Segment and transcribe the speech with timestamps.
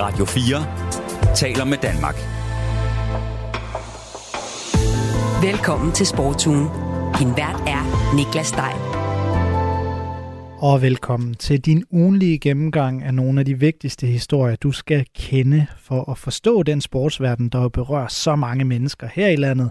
[0.00, 2.14] Radio 4 taler med Danmark.
[5.42, 6.66] Velkommen til Sportsugen.
[7.18, 8.80] Din vært er Niklas Stein.
[10.58, 15.66] Og velkommen til din ugenlige gennemgang af nogle af de vigtigste historier, du skal kende
[15.78, 19.70] for at forstå den sportsverden, der berører så mange mennesker her i landet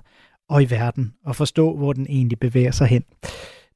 [0.50, 3.04] og i verden, og forstå, hvor den egentlig bevæger sig hen.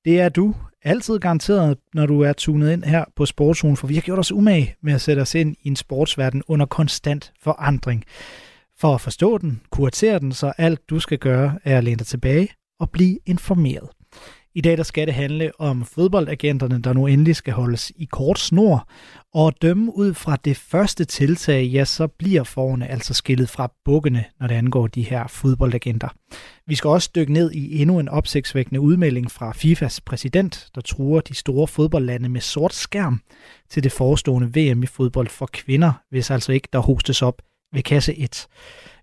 [0.06, 3.94] Det er du altid garanteret, når du er tunet ind her på Sportsugen, for vi
[3.94, 8.04] har gjort os umage med at sætte os ind i en sportsverden under konstant forandring.
[8.80, 12.08] For at forstå den, kuratere den, så alt du skal gøre er at læne dig
[12.08, 12.50] tilbage
[12.80, 13.90] og blive informeret.
[14.56, 18.40] I dag der skal det handle om fodboldagenterne, der nu endelig skal holdes i kort
[18.40, 18.88] snor,
[19.34, 24.26] og dømme ud fra det første tiltag, ja, så bliver forne altså skillet fra bukkene,
[24.40, 26.08] når det angår de her fodboldagenter.
[26.68, 31.22] Vi skal også dykke ned i endnu en opsigtsvækkende udmelding fra FIFAs præsident, der truer
[31.22, 33.22] de store fodboldlande med sort skærm
[33.70, 37.42] til det forestående VM i fodbold for kvinder, hvis altså ikke der hostes op
[37.74, 38.48] ved kasse 1.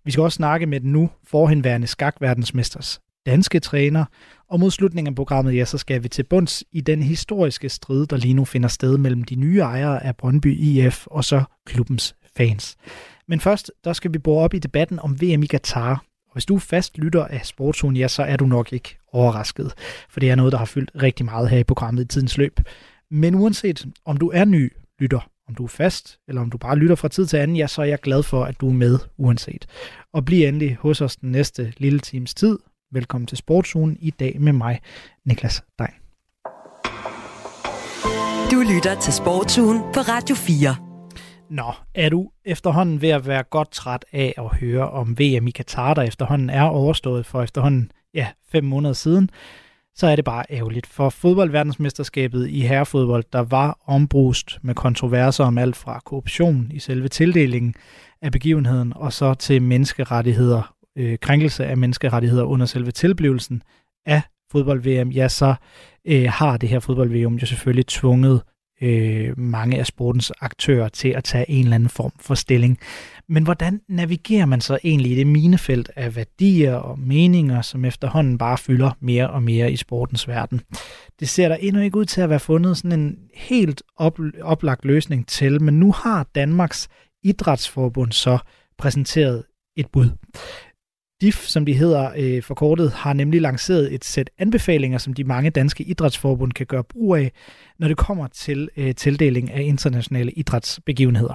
[0.05, 4.05] Vi skal også snakke med den nu forhenværende skakverdensmesters danske træner,
[4.51, 8.07] og mod slutningen af programmet, ja, så skal vi til bunds i den historiske strid,
[8.07, 12.15] der lige nu finder sted mellem de nye ejere af Brøndby IF og så klubbens
[12.37, 12.77] fans.
[13.29, 16.05] Men først, der skal vi bore op i debatten om VM i Qatar.
[16.27, 19.73] Og hvis du er fast lytter af Sportsun, ja, så er du nok ikke overrasket,
[20.11, 22.61] for det er noget, der har fyldt rigtig meget her i programmet i tidens løb.
[23.11, 26.77] Men uanset om du er ny lytter, om du er fast, eller om du bare
[26.77, 28.99] lytter fra tid til anden, ja, så er jeg glad for, at du er med
[29.17, 29.67] uanset.
[30.13, 32.59] Og bliv endelig hos os den næste lille times tid,
[32.93, 34.81] Velkommen til Sportsugen i dag med mig,
[35.25, 35.89] Niklas Dein.
[38.51, 40.77] Du lytter til Sportsugen på Radio 4.
[41.51, 45.51] Nå, er du efterhånden ved at være godt træt af at høre om VM i
[45.51, 49.31] Katar, der efterhånden er overstået for efterhånden ja, fem måneder siden,
[49.95, 50.87] så er det bare ærgerligt.
[50.87, 57.09] For fodboldverdensmesterskabet i herrefodbold, der var ombrust med kontroverser om alt fra korruption i selve
[57.09, 57.75] tildelingen
[58.23, 63.63] af begivenheden, og så til menneskerettigheder øh, krænkelse af menneskerettigheder under selve tilblivelsen
[64.07, 65.55] af fodbold-VM, ja, så
[66.05, 68.43] øh, har det her fodbold-VM jo selvfølgelig tvunget
[68.83, 72.79] øh, mange af sportens aktører til at tage en eller anden form for stilling.
[73.29, 78.39] Men hvordan navigerer man så egentlig i det minefelt af værdier og meninger, som efterhånden
[78.39, 80.61] bare fylder mere og mere i sportens verden?
[81.21, 84.85] Det ser der endnu ikke ud til at være fundet sådan en helt op, oplagt
[84.85, 86.89] løsning til, men nu har Danmarks
[87.23, 88.39] Idrætsforbund så
[88.79, 89.45] præsenteret
[89.77, 90.11] et bud.
[91.21, 95.51] DIF, som de hedder øh, forkortet, har nemlig lanceret et sæt anbefalinger, som de mange
[95.51, 97.33] danske idrætsforbund kan gøre brug af,
[97.79, 101.35] når det kommer til øh, tildeling af internationale idrætsbegivenheder.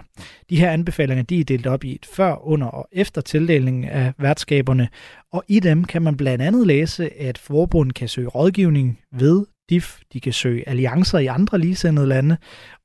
[0.49, 4.13] De her anbefalinger de er delt op i et før, under og efter tildelingen af
[4.17, 4.89] værtskaberne,
[5.31, 9.99] og i dem kan man blandt andet læse, at forbund kan søge rådgivning ved DIF,
[10.13, 12.37] de kan søge alliancer i andre ligesindede lande,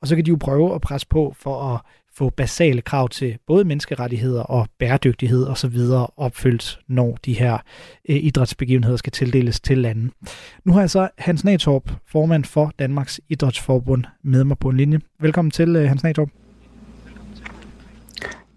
[0.02, 1.80] og så kan de jo prøve at presse på for at
[2.18, 5.78] få basale krav til både menneskerettigheder og bæredygtighed osv.
[6.16, 7.58] opfyldt, når de her
[8.08, 10.10] øh, idrætsbegivenheder skal tildeles til lande.
[10.64, 15.00] Nu har jeg så Hans Natorp, formand for Danmarks Idrætsforbund, med mig på en linje.
[15.20, 16.28] Velkommen til, øh, Hans Natorp.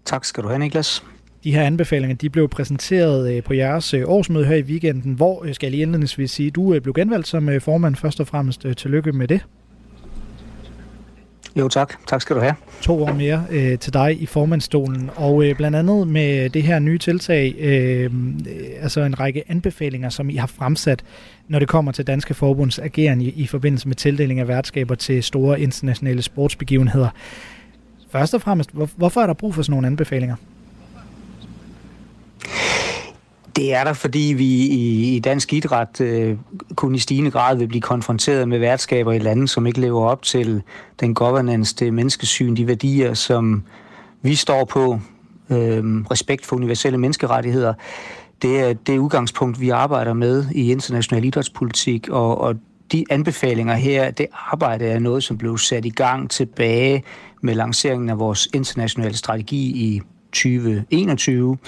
[0.04, 1.04] Tak skal du have, Niklas.
[1.44, 5.44] De her anbefalinger de blev præsenteret øh, på jeres øh, årsmøde her i weekenden, hvor,
[5.44, 8.66] øh, skal jeg lige indledningsvis sige, du blev genvalgt som formand først og fremmest.
[8.76, 9.46] Tillykke med det.
[11.56, 12.54] Jo tak, tak skal du have.
[12.80, 16.78] To år mere øh, til dig i formandstolen, og øh, blandt andet med det her
[16.78, 18.10] nye tiltag, øh, øh,
[18.80, 21.04] altså en række anbefalinger, som I har fremsat,
[21.48, 25.22] når det kommer til Danske Forbunds ageren i, i forbindelse med tildeling af værtskaber til
[25.22, 27.08] store internationale sportsbegivenheder.
[28.10, 30.36] Først og fremmest, hvor, hvorfor er der brug for sådan nogle anbefalinger?
[33.56, 36.36] Det er der, fordi vi i, i dansk idræt øh,
[36.74, 40.22] kun i stigende grad vil blive konfronteret med værtskaber i lande, som ikke lever op
[40.22, 40.62] til
[41.00, 43.62] den governance, det menneskesyn, de værdier, som
[44.22, 44.98] vi står på,
[45.50, 47.74] øh, respekt for universelle menneskerettigheder.
[48.42, 52.54] Det er det udgangspunkt, vi arbejder med i international idrætspolitik, og, og
[52.92, 57.04] de anbefalinger her, det arbejde er noget, som blev sat i gang tilbage
[57.42, 60.00] med lanceringen af vores internationale strategi i
[60.32, 61.58] 2021.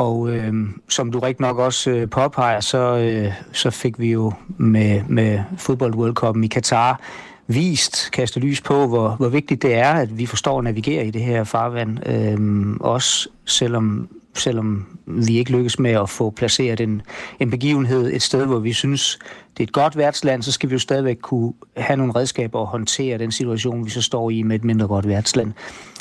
[0.00, 0.54] Og øh,
[0.88, 5.40] som du rigtig nok også øh, påpeger, så, øh, så fik vi jo med, med
[5.56, 7.00] fodbold World Cup i Katar
[7.46, 11.10] vist, kastet lys på, hvor, hvor vigtigt det er, at vi forstår at navigere i
[11.10, 12.08] det her farvand.
[12.08, 17.02] Øh, også selvom, selvom vi ikke lykkes med at få placeret en,
[17.40, 19.18] en begivenhed et sted, hvor vi synes,
[19.56, 22.66] det er et godt værtsland, så skal vi jo stadigvæk kunne have nogle redskaber og
[22.66, 25.52] håndtere den situation, vi så står i med et mindre godt værtsland.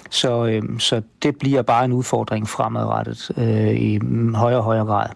[0.10, 4.00] Så, øh, så det bliver bare en udfordring fremadrettet øh, i
[4.36, 5.08] højere og højere grad.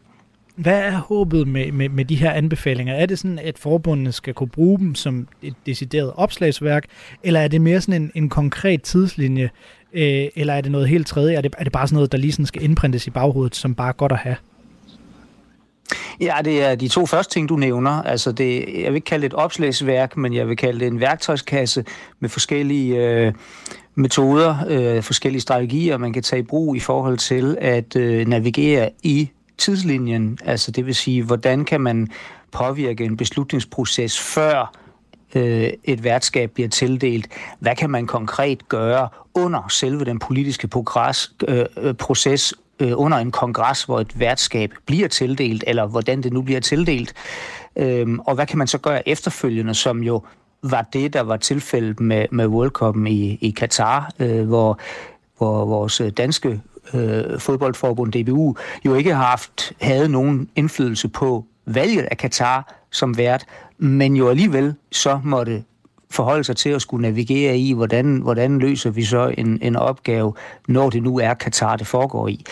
[0.56, 2.94] Hvad er håbet med, med, med de her anbefalinger?
[2.94, 6.86] Er det sådan, at forbundene skal kunne bruge dem som et decideret opslagsværk,
[7.24, 9.50] eller er det mere sådan en, en konkret tidslinje,
[9.94, 11.36] Øh, eller er det noget helt tredje?
[11.36, 13.76] Er det, er det bare sådan noget, der lige sådan skal indprintes i baghovedet, som
[13.76, 14.36] bare er godt at have?
[16.22, 17.92] Ja, det er de to første ting, du nævner.
[17.92, 21.00] Altså det, jeg vil ikke kalde det et opslagsværk, men jeg vil kalde det en
[21.00, 21.86] værktøjskasse
[22.20, 23.34] med forskellige øh,
[23.96, 28.90] metoder, øh, forskellige strategier, man kan tage i brug i forhold til at øh, navigere
[29.04, 30.40] i tidslinjen.
[30.46, 32.08] Altså det vil sige, hvordan kan man
[32.52, 34.74] påvirke en beslutningsproces før
[35.36, 37.28] øh, et værtskab bliver tildelt.
[37.60, 43.18] Hvad kan man konkret gøre under selve den politiske progress, øh, øh proces, øh, under
[43.18, 47.14] en kongres, hvor et værtskab bliver tildelt, eller hvordan det nu bliver tildelt.
[47.76, 50.22] Øh, og hvad kan man så gøre efterfølgende, som jo
[50.64, 54.80] var det, der var tilfældet med, med World Cup'en i, i Katar, øh, hvor,
[55.38, 56.62] hvor vores øh, danske
[56.94, 58.56] øh, fodboldforbund DBU
[58.86, 63.46] jo ikke har haft havde nogen indflydelse på valget af Katar som vært,
[63.78, 65.64] men jo alligevel så måtte
[66.12, 70.34] forholde sig til at skulle navigere i, hvordan, hvordan løser vi så en, en opgave,
[70.68, 72.46] når det nu er Katar, det foregår i.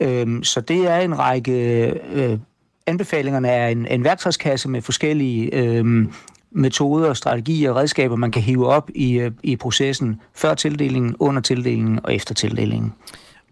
[0.00, 1.86] Øhm, så det er en række...
[2.12, 2.38] Øh,
[2.86, 6.06] anbefalingerne er en, en værktøjskasse med forskellige øh,
[6.54, 11.42] metoder, strategier og redskaber, man kan hive op i, øh, i processen før tildelingen, under
[11.42, 12.92] tildelingen og efter tildelingen.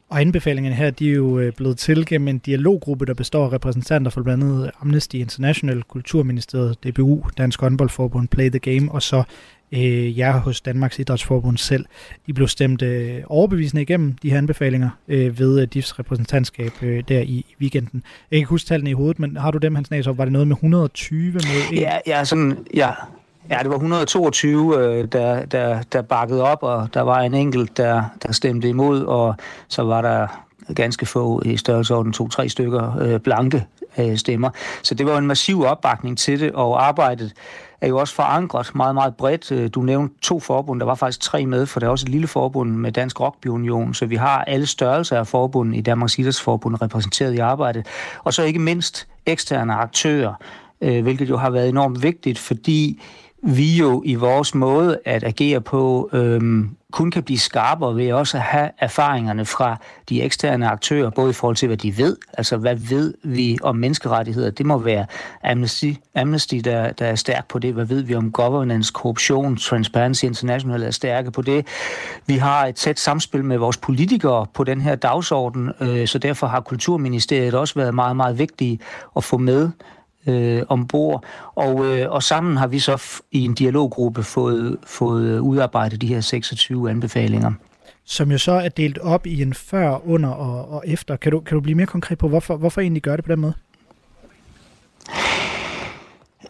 [0.09, 3.53] Og anbefalingerne her, de er jo øh, blevet til gennem en dialoggruppe, der består af
[3.53, 9.23] repræsentanter for blandt andet Amnesty International, Kulturministeriet, DBU, Dansk Håndboldforbund, Play the Game, og så
[9.73, 11.87] øh, jer hos Danmarks Idrætsforbund selv.
[12.27, 17.03] De blev stemt øh, overbevisende igennem de her anbefalinger øh, ved øh, DIFs repræsentantskab øh,
[17.09, 18.03] der i, i weekenden.
[18.03, 20.33] Jeg kan ikke huske tallene i hovedet, men har du dem, Hans Næs, Var det
[20.33, 21.41] noget med 120 mod
[21.73, 21.81] 1?
[21.81, 22.91] Ja, ja, sådan, ja,
[23.51, 27.77] Ja, det var 122, øh, der, der, der bakkede op, og der var en enkelt,
[27.77, 29.35] der, der stemte imod, og
[29.69, 33.67] så var der ganske få i størrelseorden, to-tre stykker øh, blanke
[33.99, 34.51] øh, stemmer.
[34.83, 37.33] Så det var en massiv opbakning til det, og arbejdet
[37.83, 39.53] er jo også forankret meget, meget bredt.
[39.53, 42.09] Øh, du nævnte to forbund, der var faktisk tre med, for der er også et
[42.09, 46.19] lille forbund med Dansk Rugby Union, så vi har alle størrelser af forbund i Danmarks
[46.19, 47.87] Idrætsforbund repræsenteret i arbejdet.
[48.25, 50.35] Og så ikke mindst eksterne aktører,
[50.81, 53.03] øh, hvilket jo har været enormt vigtigt, fordi
[53.43, 58.37] vi jo i vores måde at agere på øhm, kun kan blive skarpere ved også
[58.37, 59.77] at have erfaringerne fra
[60.09, 63.77] de eksterne aktører, både i forhold til, hvad de ved, altså hvad ved vi om
[63.77, 65.07] menneskerettigheder, det må være
[65.45, 70.25] Amnesty, Amnesty der, der er stærk på det, hvad ved vi om governance, korruption, Transparency
[70.25, 71.67] International er stærke på det.
[72.27, 76.47] Vi har et tæt samspil med vores politikere på den her dagsorden, øh, så derfor
[76.47, 78.79] har Kulturministeriet også været meget, meget vigtige
[79.17, 79.71] at få med
[80.27, 81.25] øh, ombord.
[81.55, 86.21] Og, øh, og sammen har vi så i en dialoggruppe fået, fået udarbejdet de her
[86.21, 87.53] 26 anbefalinger.
[88.05, 91.17] Som jo så er delt op i en før, under og, og efter.
[91.17, 93.41] Kan du, kan du blive mere konkret på, hvorfor, hvorfor egentlig gør det på den
[93.41, 93.55] måde?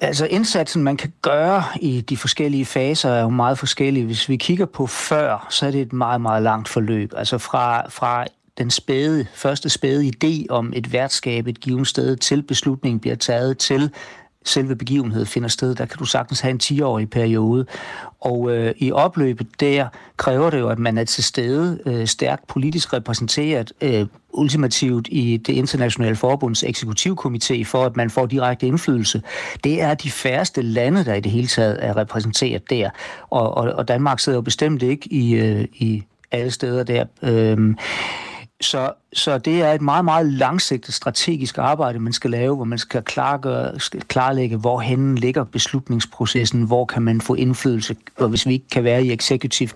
[0.00, 4.06] Altså indsatsen, man kan gøre i de forskellige faser, er jo meget forskellige.
[4.06, 7.12] Hvis vi kigger på før, så er det et meget, meget langt forløb.
[7.16, 8.24] Altså fra, fra
[8.58, 13.58] den spæde, første spæde idé om et værtskab et givet sted, til beslutningen bliver taget,
[13.58, 13.90] til
[14.44, 17.66] selve begivenheden finder sted, der kan du sagtens have en 10-årig periode.
[18.20, 22.46] Og øh, i opløbet der kræver det jo, at man er til stede, øh, stærkt
[22.46, 29.22] politisk repræsenteret, øh, ultimativt i det internationale forbunds eksekutivkomité, for at man får direkte indflydelse.
[29.64, 32.90] Det er de færreste lande, der i det hele taget er repræsenteret der.
[33.30, 36.02] Og, og, og Danmark sidder jo bestemt ikke i, øh, i
[36.32, 37.04] alle steder der.
[37.22, 37.74] Øh,
[38.64, 42.78] så, så det er et meget, meget langsigtet strategisk arbejde, man skal lave, hvor man
[42.78, 48.52] skal, klargøre, skal klarlægge, hvorhen ligger beslutningsprocessen, hvor kan man få indflydelse, og hvis vi
[48.52, 49.68] ikke kan være i executive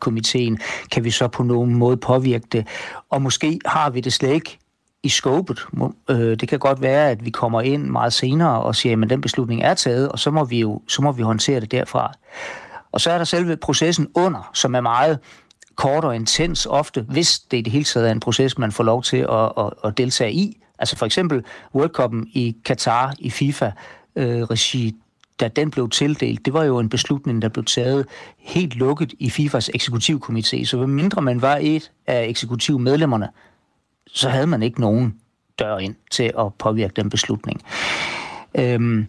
[0.00, 0.58] komiteen,
[0.90, 2.66] kan vi så på nogen måde påvirke det.
[3.10, 4.58] Og måske har vi det slet ikke
[5.02, 5.66] i skåbet.
[6.10, 9.20] Øh, det kan godt være, at vi kommer ind meget senere og siger, at den
[9.20, 12.12] beslutning er taget, og så må vi jo så må vi håndtere det derfra.
[12.92, 15.18] Og så er der selve processen under, som er meget
[15.76, 18.84] kort og intens ofte, hvis det i det hele taget er en proces, man får
[18.84, 20.62] lov til at, at, at deltage i.
[20.78, 24.92] Altså for eksempel World Cup'en i Katar i FIFA-regi, øh,
[25.40, 28.06] da den blev tildelt, det var jo en beslutning, der blev taget
[28.38, 30.64] helt lukket i FIFAs eksekutivkomité.
[30.64, 33.28] Så mindre man var et af eksekutivmedlemmerne,
[34.06, 35.14] så havde man ikke nogen
[35.58, 37.62] dør ind til at påvirke den beslutning.
[38.54, 39.08] Øhm,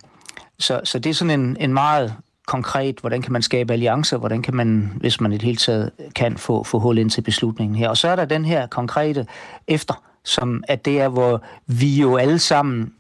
[0.60, 2.16] så, så det er sådan en, en meget
[2.48, 5.92] konkret, hvordan kan man skabe alliancer, hvordan kan man, hvis man i det hele taget
[6.16, 7.90] kan, få, få hul ind til beslutningen her.
[7.90, 9.28] Og så er der den her konkrete
[9.68, 12.94] efter, som at det er, hvor vi jo alle sammen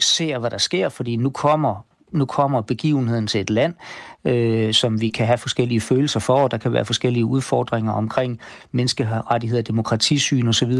[0.00, 3.74] ser, hvad der sker, fordi nu kommer nu kommer begivenheden til et land,
[4.24, 8.40] øh, som vi kan have forskellige følelser for, og der kan være forskellige udfordringer omkring
[8.72, 10.72] menneskerettigheder, demokratisyn osv.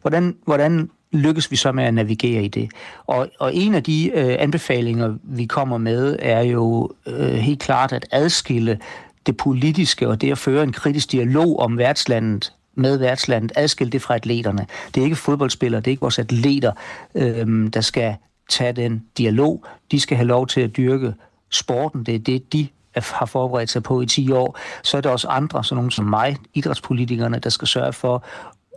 [0.00, 2.70] Hvordan, hvordan lykkes vi så med at navigere i det?
[3.06, 7.92] Og, og en af de øh, anbefalinger, vi kommer med, er jo øh, helt klart
[7.92, 8.78] at adskille
[9.26, 14.02] det politiske og det at føre en kritisk dialog om værtslandet med værtslandet, adskille det
[14.02, 14.66] fra atleterne.
[14.94, 16.72] Det er ikke fodboldspillere, det er ikke vores atleter,
[17.14, 18.16] øh, der skal
[18.50, 19.64] tage den dialog.
[19.90, 21.14] De skal have lov til at dyrke
[21.50, 22.04] sporten.
[22.04, 24.58] Det er det, de har forberedt sig på i 10 år.
[24.82, 28.24] Så er der også andre, sådan nogle som mig, idrætspolitikerne, der skal sørge for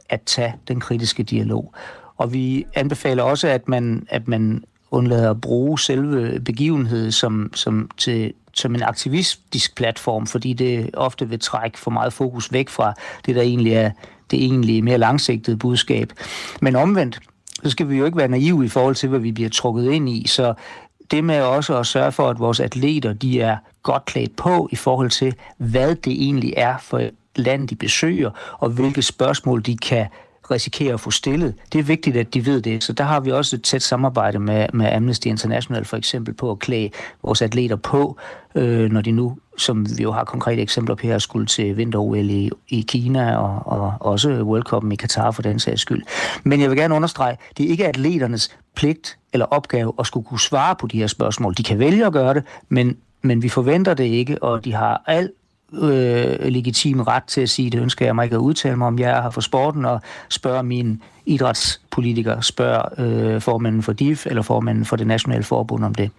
[0.09, 1.73] at tage den kritiske dialog.
[2.17, 7.89] Og vi anbefaler også, at man, at man undlader at bruge selve begivenheden som, som,
[7.97, 12.93] til, som en aktivistisk platform, fordi det ofte vil trække for meget fokus væk fra
[13.25, 13.91] det, der egentlig er
[14.31, 16.13] det egentlig mere langsigtede budskab.
[16.61, 17.19] Men omvendt,
[17.63, 20.09] så skal vi jo ikke være naive i forhold til, hvad vi bliver trukket ind
[20.09, 20.27] i.
[20.27, 20.53] Så
[21.11, 24.75] det med også at sørge for, at vores atleter de er godt klædt på i
[24.75, 29.77] forhold til, hvad det egentlig er for et land, de besøger, og hvilke spørgsmål de
[29.77, 30.07] kan
[30.51, 31.53] risikere at få stillet.
[31.73, 32.83] Det er vigtigt, at de ved det.
[32.83, 36.51] Så der har vi også et tæt samarbejde med, med Amnesty International for eksempel på
[36.51, 36.89] at klæde
[37.23, 38.17] vores atleter på,
[38.55, 42.15] øh, når de nu, som vi jo har konkrete eksempler på her, skulle til vinter
[42.15, 46.03] i, i Kina og, og også World Cup i Katar for den sags skyld.
[46.43, 50.39] Men jeg vil gerne understrege, det er ikke atleternes pligt eller opgave at skulle kunne
[50.39, 51.53] svare på de her spørgsmål.
[51.57, 55.03] De kan vælge at gøre det, men men vi forventer det ikke, og de har
[55.07, 55.31] al
[55.73, 58.99] øh, legitim ret til at sige, det ønsker jeg mig ikke at udtale mig om.
[58.99, 64.41] Jeg er her for sporten og spørger min idrætspolitiker, spørger øh, formanden for DIF eller
[64.41, 66.11] formanden for det nationale forbund om det.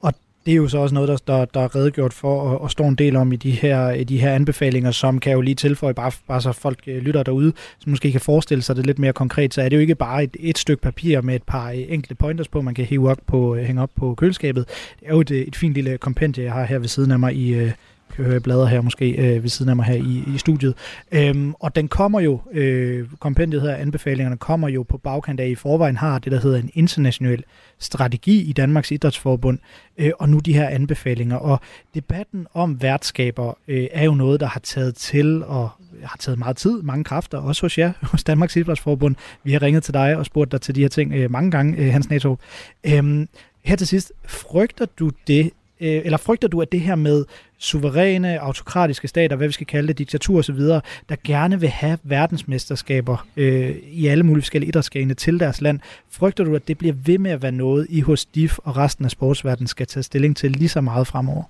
[0.00, 0.14] Og
[0.46, 2.88] det er jo så også noget, der, der, der er redegjort for og, og står
[2.88, 5.94] en del om i de her, i de her anbefalinger, som kan jo lige tilføje,
[5.94, 9.12] bare, bare så folk øh, lytter derude, som måske kan forestille sig det lidt mere
[9.12, 11.84] konkret, så er det jo ikke bare et, et stykke papir med et par øh,
[11.88, 14.64] enkelte pointers på, man kan hive op på, øh, hænge op på køleskabet.
[15.00, 17.36] Det er jo et, et fint lille kompendie, jeg har her ved siden af mig
[17.36, 17.72] i, øh,
[18.16, 20.74] kan høre blader her måske øh, ved siden af mig her i, i studiet.
[21.12, 25.54] Øhm, og den kommer jo, øh, kompendiet her, anbefalingerne kommer jo på bagkant af, i
[25.54, 27.44] forvejen har det, der hedder en international
[27.78, 29.58] strategi i Danmarks Idrætsforbund,
[29.98, 31.36] øh, og nu de her anbefalinger.
[31.36, 31.60] Og
[31.94, 35.70] debatten om værtskaber øh, er jo noget, der har taget til og
[36.02, 39.16] har taget meget tid, mange kræfter, også hos jer, hos Danmarks Idrætsforbund.
[39.44, 41.78] Vi har ringet til dig og spurgt dig til de her ting øh, mange gange,
[41.78, 42.36] øh, Hans Nato.
[42.84, 43.28] Øhm,
[43.64, 47.24] her til sidst, frygter du det, øh, eller frygter du, at det her med
[47.58, 50.58] suveræne, autokratiske stater, hvad vi skal kalde det, diktatur osv.,
[51.08, 56.44] der gerne vil have verdensmesterskaber øh, i alle mulige forskellige idrætsgrene til deres land, frygter
[56.44, 59.10] du, at det bliver ved med at være noget, I hos DIF og resten af
[59.10, 61.42] sportsverdenen skal tage stilling til lige så meget fremover?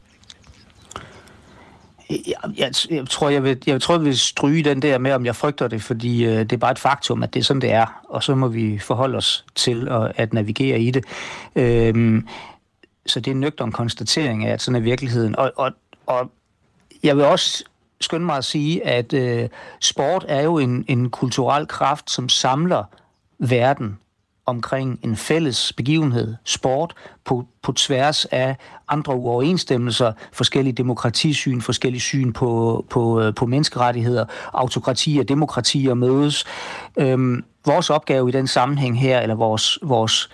[2.10, 5.26] Jeg, jeg, jeg, tror, jeg, vil, jeg tror, jeg vil stryge den der med, om
[5.26, 7.72] jeg frygter det, fordi øh, det er bare et faktum, at det er sådan, det
[7.72, 11.04] er, og så må vi forholde os til at, at navigere i det.
[11.56, 12.22] Øh,
[13.11, 15.37] så det er en nøgtern konstatering af, at sådan er virkeligheden.
[15.37, 15.73] Og, og,
[16.07, 16.31] og
[17.02, 17.64] jeg vil også
[18.00, 19.49] skynde mig at sige, at øh,
[19.81, 22.85] sport er jo en, en kulturel kraft, som samler
[23.38, 23.99] verden
[24.47, 28.57] omkring en fælles begivenhed, sport, på, på tværs af
[28.88, 36.45] andre uoverensstemmelser, forskellige demokratisyn, forskellige syn på, på, øh, på menneskerettigheder, autokratier, demokratier mødes.
[36.99, 40.31] Øhm, vores opgave i den sammenhæng her, eller vores, vores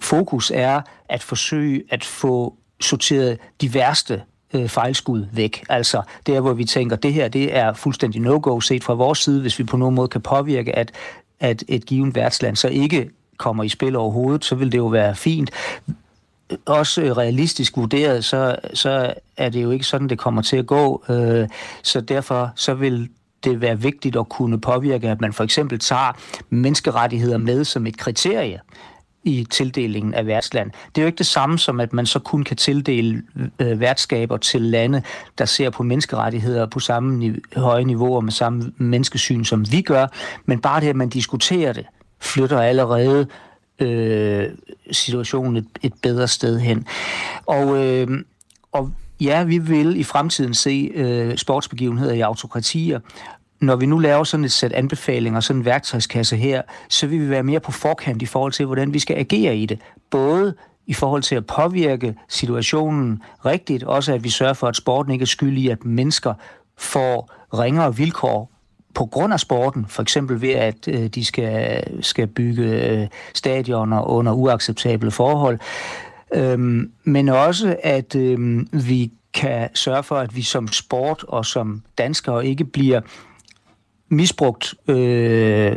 [0.00, 4.22] fokus er at forsøge at få sorteret de værste
[4.54, 5.64] øh, fejlskud væk.
[5.68, 9.40] Altså der, hvor vi tænker, det her det er fuldstændig no-go set fra vores side,
[9.40, 10.92] hvis vi på nogen måde kan påvirke, at,
[11.40, 15.14] at et givet værtsland så ikke kommer i spil overhovedet, så vil det jo være
[15.14, 15.50] fint.
[16.66, 20.66] Også øh, realistisk vurderet, så, så er det jo ikke sådan, det kommer til at
[20.66, 21.04] gå.
[21.08, 21.48] Øh,
[21.82, 23.08] så derfor så vil
[23.44, 26.12] det være vigtigt at kunne påvirke, at man for eksempel tager
[26.50, 28.60] menneskerettigheder med som et kriterie
[29.24, 30.70] i tildelingen af værtsland.
[30.70, 33.22] Det er jo ikke det samme som, at man så kun kan tildele
[33.58, 35.02] øh, værtskaber til lande,
[35.38, 40.06] der ser på menneskerettigheder på samme ni- høje og med samme menneskesyn, som vi gør,
[40.46, 41.86] men bare det, at man diskuterer det,
[42.20, 43.26] flytter allerede
[43.78, 44.48] øh,
[44.90, 46.86] situationen et, et bedre sted hen.
[47.46, 48.24] Og, øh,
[48.72, 53.00] og ja, vi vil i fremtiden se øh, sportsbegivenheder i autokratier,
[53.60, 57.30] når vi nu laver sådan et sæt anbefalinger, sådan en værktøjskasse her, så vil vi
[57.30, 59.78] være mere på forkant i forhold til, hvordan vi skal agere i det.
[60.10, 60.54] Både
[60.86, 65.22] i forhold til at påvirke situationen rigtigt, også at vi sørger for, at sporten ikke
[65.22, 66.34] er skyld i, at mennesker
[66.78, 68.52] får ringere vilkår
[68.94, 74.02] på grund af sporten, for eksempel ved at øh, de skal, skal bygge øh, stadioner
[74.02, 75.58] under uacceptable forhold,
[76.34, 81.82] øhm, men også at øh, vi kan sørge for, at vi som sport og som
[81.98, 83.00] danskere ikke bliver
[84.08, 85.76] misbrugt øh,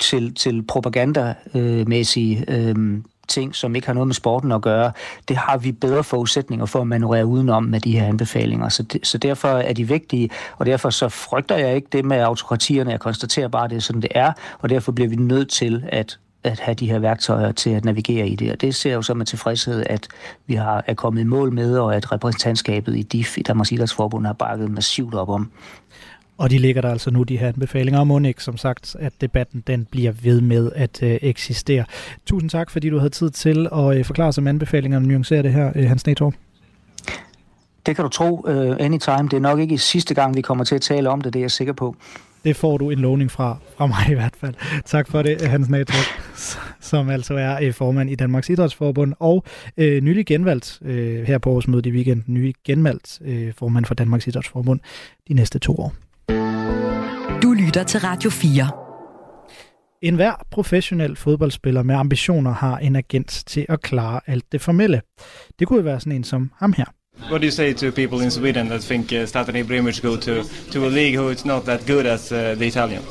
[0.00, 2.98] til, til propagandamæssige øh,
[3.28, 4.92] ting, som ikke har noget med sporten at gøre,
[5.28, 8.68] det har vi bedre forudsætninger for at manøvrere udenom med de her anbefalinger.
[8.68, 12.20] Så, de, så derfor er de vigtige, og derfor så frygter jeg ikke det med
[12.20, 12.90] autokratierne.
[12.90, 15.84] Jeg konstaterer bare, at det er sådan, det er, og derfor bliver vi nødt til
[15.88, 18.52] at at have de her værktøjer til at navigere i det.
[18.52, 20.08] Og det ser jo så med tilfredshed, at
[20.46, 24.26] vi har er kommet i mål med, og at repræsentantskabet i DIF, i Danmarks Idrætsforbund,
[24.26, 25.50] har bakket massivt op om.
[26.38, 28.00] Og de ligger der altså nu, de her anbefalinger.
[28.00, 31.84] Og Monik, som sagt, at debatten den bliver ved med at øh, eksistere.
[32.26, 35.42] Tusind tak, fordi du havde tid til at øh, forklare sig med anbefalingerne og nuancere
[35.42, 36.34] det her, øh, Hans Netorp.
[37.86, 39.22] Det kan du tro uh, anytime.
[39.22, 41.42] Det er nok ikke sidste gang, vi kommer til at tale om det, det er
[41.42, 41.96] jeg sikker på.
[42.44, 44.54] Det får du en lovning fra, fra mig i hvert fald.
[44.84, 45.94] Tak for det, Hans Nator,
[46.80, 49.44] som altså er øh, formand i Danmarks Idrætsforbund, og
[49.76, 54.26] øh, nylig genvalgt øh, her på årsmødet i weekenden, nylig genvalgt øh, formand for Danmarks
[54.26, 54.80] Idrætsforbund
[55.28, 55.94] de næste to år.
[57.42, 58.70] Du lytter til Radio 4.
[60.02, 65.00] En hver professionel fodboldspiller med ambitioner har en agent til at klare alt det formelle.
[65.58, 66.84] Det kunne være sådan en som ham her.
[67.30, 70.32] What do you say to people in Sweden that think uh, Zlatan Ibrahimovic go to,
[70.72, 73.02] to a league who is not that good as uh, the Italian?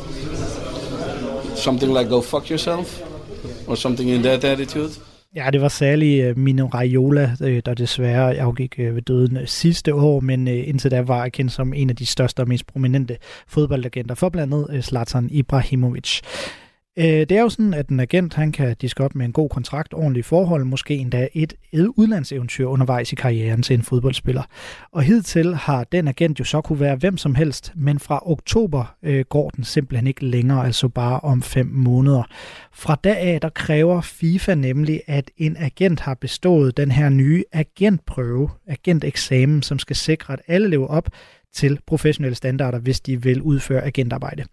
[1.56, 3.02] Something like go fuck yourself?
[3.68, 4.92] Or something in that attitude?
[5.36, 9.96] Ja, det var særlig øh, Mino Raiola, øh, der desværre afgik øh, ved døden sidste
[9.96, 14.16] år, men indtil da var kendt som en af de største og mest prominente fodboldagenter
[14.16, 16.22] for blandt andet Zlatan Ibrahimovic.
[16.98, 19.50] Øh, det er jo sådan, at en agent han kan diske op med en god
[19.50, 24.44] kontrakt, ordentlige forhold, måske endda et udlandseventyr undervejs i karrieren til en fodboldspiller.
[24.92, 28.96] Og hidtil har den agent jo så kunne være hvem som helst, men fra oktober
[29.04, 32.24] øh, går den simpelthen ikke længere, altså bare om fem måneder.
[32.74, 37.44] Fra da af, der kræver FIFA nemlig, at en agent har bestået den her nye
[37.52, 41.10] agentprøve, agenteksamen, som skal sikre, at alle lever op
[41.56, 44.44] til professionelle standarder, hvis de vil udføre agentarbejde.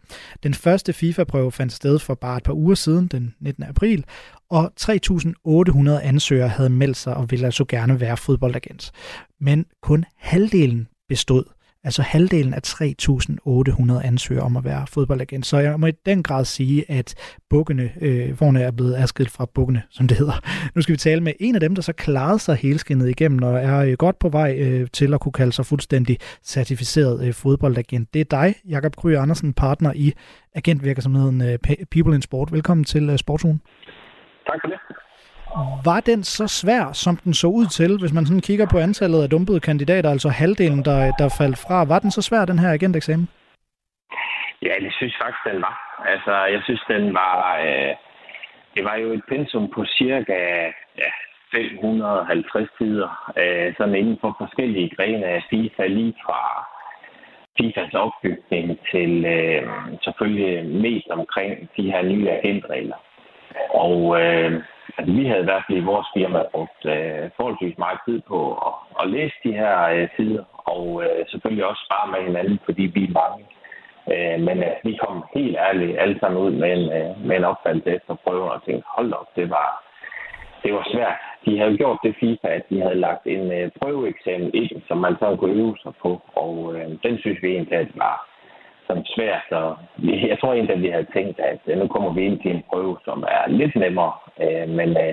[0.42, 3.64] Den første FIFA-prøve fandt sted for bare et par uger siden, den 19.
[3.64, 4.04] april,
[4.50, 8.92] og 3.800 ansøgere havde meldt sig og ville altså gerne være fodboldagent.
[9.40, 11.44] Men kun halvdelen bestod.
[11.84, 15.46] Altså halvdelen af 3.800 ansøgere om at være fodboldagent.
[15.46, 19.46] Så jeg må i den grad sige, at bukkene, øh, vorne er blevet adskilt fra
[19.54, 20.32] bukkene, som det hedder.
[20.74, 23.58] Nu skal vi tale med en af dem, der så klarede sig helskindet igennem og
[23.58, 28.14] er øh, godt på vej øh, til at kunne kalde sig fuldstændig certificeret øh, fodboldagent.
[28.14, 30.12] Det er dig, Jakob Kry Andersen, partner i
[30.54, 31.58] agentvirksomheden øh,
[31.90, 32.52] People in Sport.
[32.52, 33.60] Velkommen til øh, Sportsugen.
[34.46, 34.78] Tak for det.
[35.84, 39.22] Var den så svær, som den så ud til, hvis man sådan kigger på antallet
[39.22, 41.84] af dumpede kandidater, altså halvdelen, der, der faldt fra?
[41.84, 43.28] Var den så svær, den her agenteksamen?
[44.62, 45.76] Ja, det synes faktisk, den var.
[46.12, 47.60] Altså, jeg synes, den var...
[47.66, 47.94] Øh,
[48.74, 50.38] det var jo et pensum på cirka
[51.02, 51.10] ja,
[51.52, 56.40] 550 sider, øh, sådan inden for forskellige grene af FIFA, lige fra
[57.56, 59.62] FIFAs opbygning til øh,
[60.04, 62.96] selvfølgelig mest omkring de her nye agentregler.
[63.74, 64.62] Og øh,
[64.98, 68.38] Altså, vi havde i hvert fald i vores firma brugt øh, forholdsvis meget tid på
[68.68, 72.82] at, at læse de her øh, sider, og øh, selvfølgelig også spare med hinanden, fordi
[72.82, 73.44] vi er mange.
[74.12, 77.44] Øh, men øh, vi kom helt ærligt alle sammen ud med en, øh, med en
[77.44, 79.68] opfattelse efter prøven og tænkte, hold op, det var,
[80.62, 81.18] det var svært.
[81.44, 85.14] De havde gjort det FIFA, at de havde lagt en øh, prøveeksamen ind, som man
[85.20, 88.31] så kunne øve sig på, og øh, den synes vi egentlig, at var
[88.92, 89.46] som svært.
[89.62, 89.68] Og
[90.30, 92.62] jeg tror egentlig, at vi havde tænkt, at øh, nu kommer vi ind til en
[92.70, 94.14] prøve, som er lidt nemmere.
[94.44, 95.12] Øh, men, øh,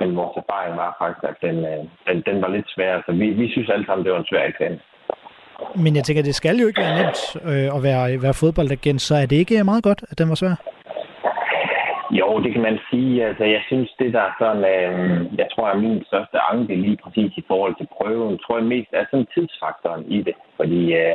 [0.00, 1.56] men vores erfaring var faktisk, at den,
[2.06, 3.02] den, den var lidt sværere.
[3.06, 4.80] Så vi, vi synes alle sammen, det var en svær eksamen.
[5.84, 7.20] Men jeg tænker, det skal jo ikke være nemt
[7.76, 10.56] at være, være fodboldagent, så er det ikke meget godt, at den var svær?
[12.20, 13.26] Jo, det kan man sige.
[13.28, 16.98] Altså, jeg synes, det der er sådan, øh, jeg tror er min største anke lige
[17.04, 20.34] præcis i forhold til prøven, tror jeg mest er sådan tidsfaktoren i det.
[20.56, 21.14] Fordi øh,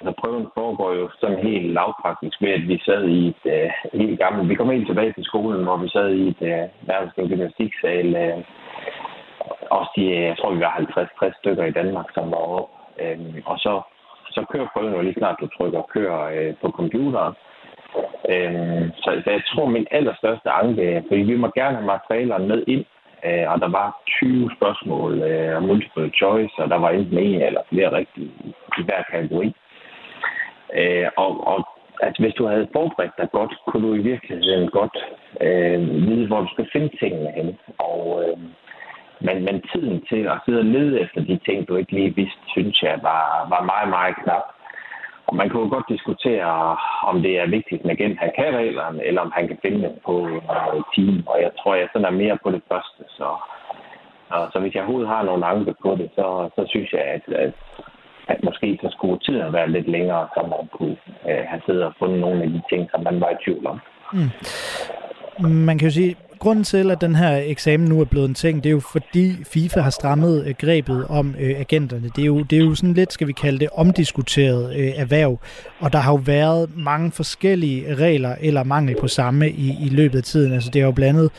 [0.00, 4.18] Altså prøven foregår jo sådan helt lavpraktisk ved, at vi sad i et uh, helt
[4.18, 4.48] gammelt...
[4.48, 8.08] Vi kom helt tilbage til skolen, hvor vi sad i et uh, nærmest en gymnastiksal.
[8.24, 8.38] Uh,
[9.70, 10.76] også de, jeg tror, vi var
[11.24, 12.72] 50-60 stykker i Danmark, som var oppe.
[13.02, 13.80] Uh, øhm, og så,
[14.34, 17.34] så kører prøven jo lige snart, du trykker kører øh, på computeren.
[18.32, 22.64] Uh, så, så jeg tror, min allerstørste anke, fordi vi må gerne have materialerne med
[22.66, 22.84] ind,
[23.26, 27.62] øh, og der var 20 spørgsmål uh, multiple choice, og der var enten en eller
[27.68, 28.30] flere rigtige
[28.78, 29.54] i hver kategori.
[30.80, 31.58] Øh, og, og
[32.02, 34.96] at hvis du havde forberedt dig godt, kunne du i virkeligheden godt
[35.40, 37.58] øh, vide, hvor du skal finde tingene hen.
[37.78, 38.38] Og, øh,
[39.26, 42.42] men, men tiden til at sidde og lede efter de ting, du ikke lige vidste,
[42.48, 44.46] synes jeg var, var meget, meget knap.
[45.26, 49.04] Og man kunne godt diskutere, om det er vigtigt, at en agent han kan reglerne,
[49.04, 51.22] eller om han kan finde dem på uh, øh, team.
[51.26, 53.02] Og jeg tror, jeg sådan er mere på det første.
[53.08, 53.28] Så,
[54.30, 57.22] og, så hvis jeg overhovedet har nogle anke på det, så, så synes jeg, at,
[57.34, 57.52] at
[58.32, 60.96] at måske så skulle tiden være lidt længere, så man kunne
[61.30, 63.78] øh, have siddet og fundet nogle af de ting, som man var i tvivl om.
[64.12, 64.30] Mm.
[65.68, 68.64] Man kan jo sige, grunden til, at den her eksamen nu er blevet en ting,
[68.64, 72.08] det er jo fordi FIFA har strammet øh, grebet om øh, agenterne.
[72.16, 75.38] Det er, jo, det er jo sådan lidt, skal vi kalde det, omdiskuteret øh, erhverv,
[75.80, 80.18] og der har jo været mange forskellige regler eller mangel på samme i, i løbet
[80.18, 80.52] af tiden.
[80.52, 81.30] Altså det har jo blandet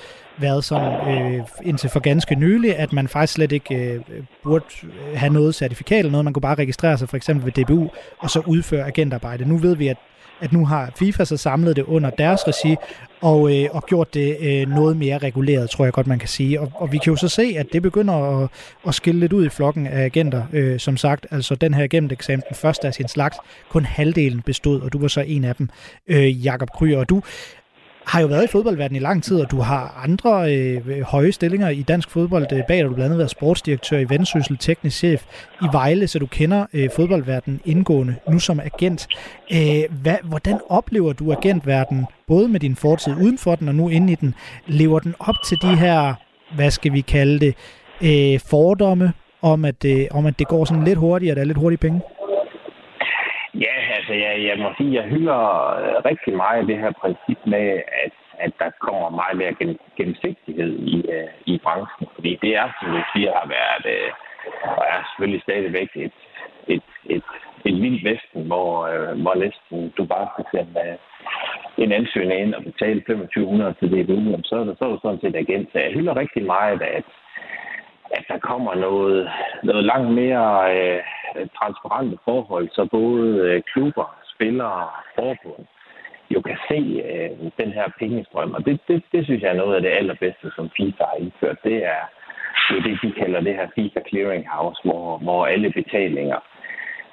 [0.42, 4.02] været sådan øh, indtil for ganske nylig, at man faktisk slet ikke øh,
[4.44, 4.66] burde
[5.16, 6.26] have noget certifikat eller noget.
[6.26, 9.46] Man kunne bare registrere sig for eksempel ved DBU, og så udføre agentarbejde.
[9.46, 9.98] Nu ved vi, at
[10.42, 12.76] at nu har FIFA så samlet det under deres regi,
[13.22, 16.62] og, øh, og gjort det øh, noget mere reguleret, tror jeg godt, man kan sige.
[16.62, 18.50] Og, og vi kan jo så se, at det begynder at,
[18.88, 21.28] at skille lidt ud i flokken af agenter, øh, som sagt.
[21.32, 23.38] Altså den her eksamen, den første af sin slags,
[23.70, 25.70] kun halvdelen bestod, og du var så en af dem,
[26.08, 27.00] øh, Jakob Kryer.
[27.00, 27.22] Og du
[28.06, 31.70] har jo været i fodboldverdenen i lang tid, og du har andre øh, høje stillinger
[31.70, 32.86] i dansk fodbold øh, bag dig.
[32.86, 35.24] Du blandt andet været sportsdirektør i Vendsyssel, teknisk chef
[35.62, 39.08] i Vejle, så du kender øh, fodboldverdenen indgående, nu som agent.
[39.54, 43.90] Øh, hvad, hvordan oplever du agentverdenen, både med din fortid uden for den og nu
[43.90, 44.36] inde i den?
[44.68, 46.14] Lever den op til de her,
[46.56, 47.56] hvad skal vi kalde det,
[48.02, 51.46] øh, fordomme om at, øh, om, at det går sådan lidt hurtigt, og der er
[51.46, 52.02] lidt hurtige penge?
[54.12, 55.42] Altså jeg, jeg må sige, jeg hylder
[55.82, 57.68] øh, rigtig meget det her princip med,
[58.06, 62.08] at, at der kommer meget mere gen, gennemsigtighed i, uh, i branchen.
[62.16, 64.10] Fordi det er, som du siger, har været, uh,
[64.78, 66.18] og er selvfølgelig stadigvæk et,
[66.68, 67.24] et, et,
[67.66, 72.54] et vildt vesten, hvor, uh, hvor næsten du bare skal sende uh, en ansøgning ind
[72.56, 75.68] og betale 2500 til det så er, der så er du sådan set agent.
[75.72, 77.08] Så jeg hylder rigtig meget, at,
[78.14, 79.30] at der kommer noget,
[79.64, 81.02] noget langt mere øh,
[81.60, 85.66] transparente forhold, så både øh, klubber, spillere, og forbund
[86.34, 87.30] jo kan se øh,
[87.62, 88.54] den her pengestrøm.
[88.54, 91.58] Og det, det, det synes jeg er noget af det allerbedste, som FIFA har indført.
[91.64, 92.02] Det er
[92.72, 96.40] jo det, de kalder det her FIFA Clearinghouse, hvor, hvor alle betalinger,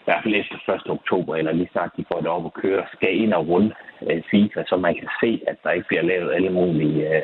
[0.00, 0.90] i hvert fald efter 1.
[0.90, 4.22] oktober, eller lige snart de får det op at køre, skal ind og runde øh,
[4.30, 7.22] FIFA, så man kan se, at der ikke bliver lavet alle mulige øh,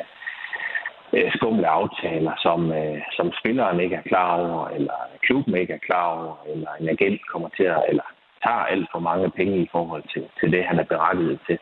[1.13, 5.85] øh, skumle aftaler, som, øh, som spilleren ikke er klar over, eller klubben ikke er
[5.89, 8.03] klar over, eller en agent kommer til at, eller
[8.43, 11.57] tager alt for mange penge i forhold til, til det, han er berettiget til.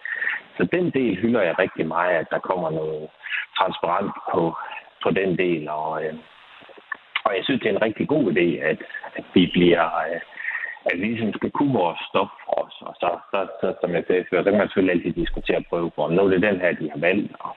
[0.58, 3.10] Så den del hylder jeg rigtig meget, at der kommer noget
[3.58, 4.56] transparent på,
[5.04, 6.14] på den del, og, øh,
[7.26, 8.80] og jeg synes, det er en rigtig god idé, at,
[9.16, 9.86] at vi bliver...
[9.86, 10.22] Øh,
[10.86, 12.76] at vi ligesom skal kunne vores stop for os.
[12.88, 15.92] Og så, så, så som jeg sagde før, så kan man selvfølgelig altid diskutere prøve
[15.96, 16.08] på.
[16.08, 17.52] Nu er det den her, de har valgt, og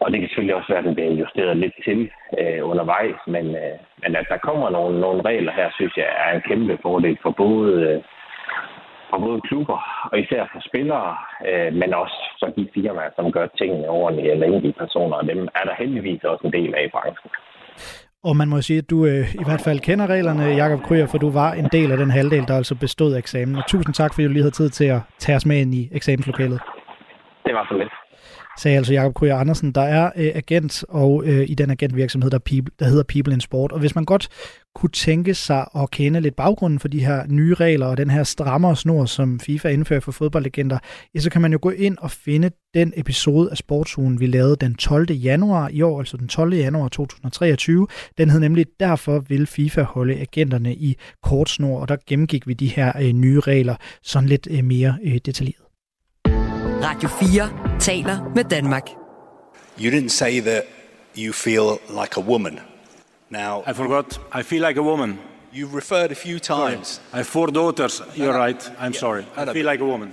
[0.00, 3.46] og det kan selvfølgelig også være, at den bliver justeret lidt til øh, undervejs, men,
[3.62, 7.18] øh, men at der kommer nogle, nogle regler her, synes jeg er en kæmpe fordel
[7.22, 8.02] for både, øh,
[9.10, 9.78] for både klubber
[10.12, 11.16] og især for spillere,
[11.48, 15.48] øh, men også for de firmaer, som gør tingene ordentligt eller enkelte personer, og dem
[15.58, 17.30] er der heldigvis også en del af i branchen.
[18.28, 21.18] Og man må sige, at du øh, i hvert fald kender reglerne, Jakob Kryer, for
[21.18, 23.56] du var en del af den halvdel, der altså bestod eksamen.
[23.56, 25.88] Og tusind tak, fordi du lige havde tid til at tage os med ind i
[25.92, 26.60] eksamenslokalet.
[27.46, 27.92] Det var så lidt
[28.58, 32.38] sagde altså Jakob Kryer Andersen, der er øh, agent og øh, i den agentvirksomhed, der,
[32.38, 33.72] People, der hedder People in Sport.
[33.72, 34.28] Og hvis man godt
[34.74, 38.22] kunne tænke sig at kende lidt baggrunden for de her nye regler og den her
[38.22, 40.78] strammere snor, som FIFA indfører for fodboldlegender,
[41.14, 44.56] ja, så kan man jo gå ind og finde den episode af Sportsugen, vi lavede
[44.56, 45.12] den 12.
[45.12, 46.54] januar i år, altså den 12.
[46.54, 47.86] januar 2023.
[48.18, 52.54] Den hed nemlig, derfor vil FIFA holde agenterne i kort snor, og der gennemgik vi
[52.54, 55.64] de her øh, nye regler sådan lidt øh, mere øh, detaljeret.
[56.84, 58.84] Radio 4 taler med Danmark.
[59.78, 60.64] You didn't say that
[61.16, 62.60] you feel like a woman.
[63.28, 64.20] Now, I forgot.
[64.32, 65.18] I feel like a woman.
[65.56, 66.88] You referred a few times.
[66.88, 67.12] Sorry.
[67.12, 68.02] I have four daughters.
[68.16, 68.72] You're right.
[68.78, 69.22] I'm sorry.
[69.36, 70.08] I feel like a woman.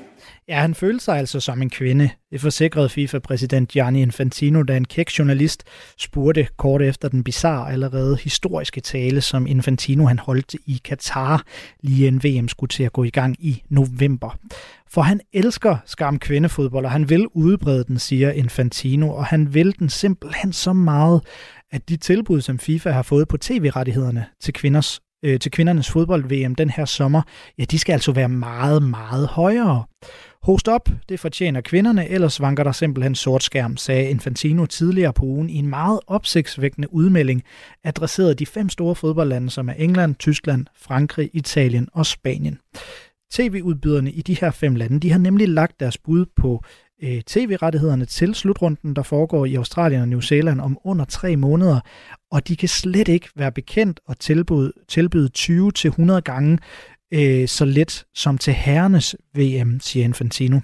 [0.47, 2.10] Ja, han følte sig altså som en kvinde.
[2.32, 5.63] Det forsikrede FIFA-præsident Gianni Infantino, da en kæk journalist
[5.97, 11.43] spurgte kort efter den bizarre allerede historiske tale, som Infantino han holdt i Katar,
[11.84, 14.38] lige en VM skulle til at gå i gang i november.
[14.89, 19.80] For han elsker skam kvindefodbold, og han vil udbrede den, siger Infantino, og han vil
[19.80, 21.21] den simpelthen så meget,
[21.71, 26.55] at de tilbud, som FIFA har fået på tv-rettighederne til kvinders øh, til kvindernes fodbold-VM
[26.55, 27.21] den her sommer,
[27.57, 29.84] ja, de skal altså være meget, meget højere.
[30.43, 35.25] Host op, det fortjener kvinderne, ellers vanker der simpelthen sort skærm, sagde Infantino tidligere på
[35.25, 37.43] ugen i en meget opsigtsvækkende udmelding,
[37.84, 42.60] adresseret de fem store fodboldlande, som er England, Tyskland, Frankrig, Italien og Spanien.
[43.31, 46.63] TV-udbyderne i de her fem lande, de har nemlig lagt deres bud på
[47.03, 51.79] øh, tv-rettighederne til slutrunden, der foregår i Australien og New Zealand om under tre måneder,
[52.31, 56.57] og de kan slet ikke være bekendt og tilbyde, tilbyde 20-100 gange
[57.13, 60.59] øh, så let som til herrenes VM, siger Infantino.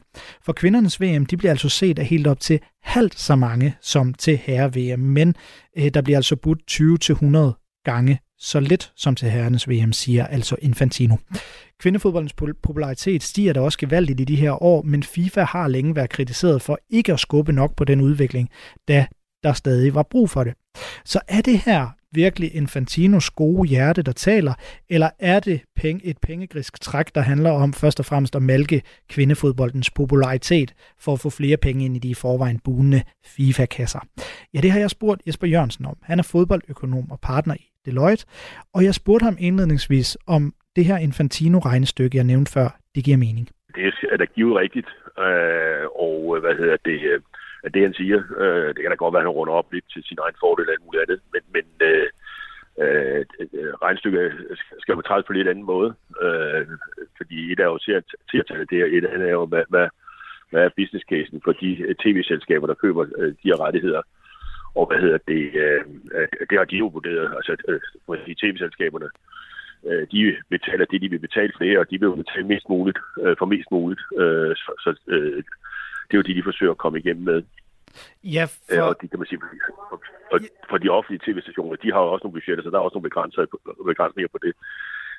[0.45, 4.13] For kvindernes VM, de bliver altså set af helt op til halvt så mange som
[4.13, 5.36] til herre-VM, men
[5.78, 10.56] øh, der bliver altså budt 20-100 gange så lidt som til herrenes VM, siger altså
[10.62, 11.15] Infantino.
[11.80, 16.10] Kvindefodboldens popularitet stiger da også gevaldigt i de her år, men FIFA har længe været
[16.10, 18.50] kritiseret for ikke at skubbe nok på den udvikling,
[18.88, 19.06] da
[19.43, 20.54] der stadig var brug for det.
[21.06, 24.54] Så er det her virkelig Infantinos gode hjerte, der taler,
[24.89, 28.82] eller er det penge, et pengegrisk træk, der handler om først og fremmest at malke
[29.10, 34.00] kvindefodboldens popularitet for at få flere penge ind i de i forvejen bunende FIFA-kasser?
[34.54, 35.97] Ja, det har jeg spurgt Jesper Jørgensen om.
[36.02, 38.26] Han er fodboldøkonom og partner i Deloitte,
[38.74, 43.48] og jeg spurgte ham indledningsvis, om det her Infantino-regnestykke, jeg nævnte før, det giver mening.
[43.76, 44.90] Det er da givet rigtigt,
[45.26, 47.20] øh, og øh, hvad hedder det, øh,
[47.74, 50.04] det han siger, øh, det kan da godt være, at han runder op lidt til
[50.04, 52.08] sin egen fordel og alt muligt andet, men, men øh,
[52.84, 53.26] øh,
[53.58, 54.32] øh regnstykket
[54.80, 55.90] skal jo trædes på lidt anden måde,
[56.26, 56.68] øh,
[57.18, 59.63] fordi et er jo til at, til tage det her, et andet er jo, hvad,
[59.70, 59.88] hvad,
[60.52, 64.02] hvad er business casen for de øh, tv-selskaber, der køber øh, de her rettigheder,
[64.80, 65.82] og hvad hedder det, øh,
[66.50, 69.10] det har de jo vurderet, altså øh, tv-selskaberne,
[69.88, 73.36] øh, de betaler det, de vil betale flere, og de vil betale mest muligt øh,
[73.40, 75.44] for mest muligt, øh, så, så øh,
[76.08, 77.40] det er jo det, de forsøger at komme igennem med.
[78.24, 78.76] Ja, for...
[78.76, 79.42] Øh, og de, kan man sige,
[79.90, 82.86] for, for, for de offentlige tv-stationer, de har jo også nogle budgetter, så der er
[82.88, 83.10] også nogle
[83.92, 84.54] begrænsninger på det.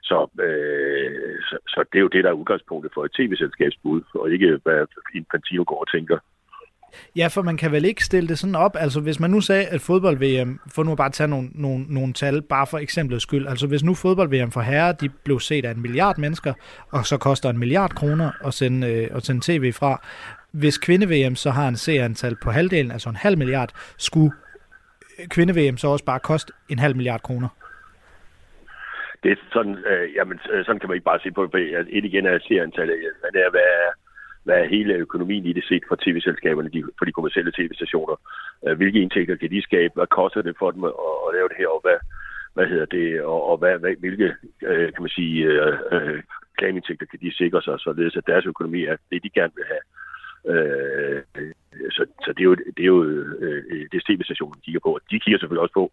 [0.03, 4.31] Så, øh, så, så det er jo det, der er udgangspunktet for et tv-selskabsbud, og
[4.31, 6.18] ikke hvad Infantino går og tænker.
[7.16, 8.76] Ja, for man kan vel ikke stille det sådan op.
[8.78, 12.42] Altså hvis man nu sagde, at fodbold-VM, for nu bare tage nogle, nogle, nogle tal,
[12.42, 13.46] bare for eksemplets skyld.
[13.46, 16.52] Altså hvis nu fodbold-VM for herrer, de blev set af en milliard mennesker,
[16.92, 20.00] og så koster en milliard kroner at sende, øh, at sende tv fra.
[20.52, 24.32] Hvis kvinde-VM så har en seerantal på halvdelen, altså en halv milliard, skulle
[25.18, 27.48] øh, kvinde-VM så også bare koste en halv milliard kroner?
[29.22, 31.87] Det er sådan, øh, jamen, øh, sådan kan man ikke bare se på det.
[31.88, 33.88] Et igen er seerantallet, men det er, hvad er,
[34.44, 38.16] hvad er hele økonomien i det set for tv-selskaberne, de, for de kommersielle tv-stationer.
[38.66, 39.94] Øh, hvilke indtægter kan de skabe?
[39.94, 40.92] Hvad koster det for dem at,
[41.27, 41.68] at lave det her?
[41.68, 41.98] Og hvad,
[42.55, 43.22] hvad hedder det?
[43.22, 46.22] Og, og hvad, hvad, hvilke, øh, kan man sige, øh, øh,
[46.59, 46.83] kan
[47.22, 49.85] de sikre sig, således at deres økonomi er det, de gerne vil have.
[50.53, 51.22] Øh,
[51.90, 53.05] så, så det er jo, det er jo
[53.44, 54.98] øh, det tv-stationen kigger på.
[55.11, 55.92] De kigger selvfølgelig også på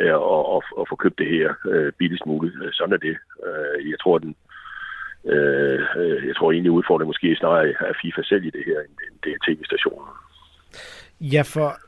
[0.00, 2.54] øh, og, og, få købt det her øh, billigst muligt.
[2.72, 3.16] Sådan er det.
[3.46, 4.34] Øh, jeg tror, den,
[5.24, 9.14] Øh, øh, jeg tror egentlig, udfordringen måske snarere er FIFA selv i det her, end
[9.24, 10.08] det er tv-stationen.
[11.20, 11.78] Ja, for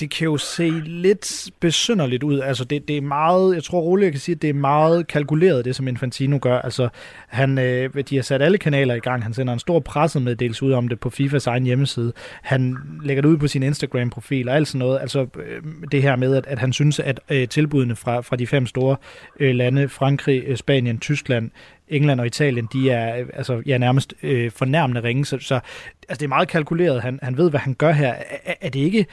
[0.00, 2.40] det kan jo se lidt besynderligt ud.
[2.40, 5.06] Altså det, det er meget, jeg tror roligt, jeg kan sige, at det er meget
[5.06, 6.58] kalkuleret, det som Infantino gør.
[6.58, 6.88] Altså
[7.28, 9.22] han, øh, de har sat alle kanaler i gang.
[9.22, 12.12] Han sender en stor pressemeddelelse ud om det på FIFAs egen hjemmeside.
[12.42, 15.00] Han lægger det ud på sin Instagram-profil og alt sådan noget.
[15.00, 18.46] Altså øh, det her med, at, at han synes, at øh, tilbudene fra, fra de
[18.46, 18.96] fem store
[19.40, 21.50] øh, lande, Frankrig, øh, Spanien, Tyskland,
[21.90, 26.22] England og Italien, de er altså, ja, nærmest øh, fornærmende ringe, så, så altså, det
[26.22, 27.02] er meget kalkuleret.
[27.02, 28.12] Han, han ved, hvad han gør her.
[28.44, 29.06] Er, er det ikke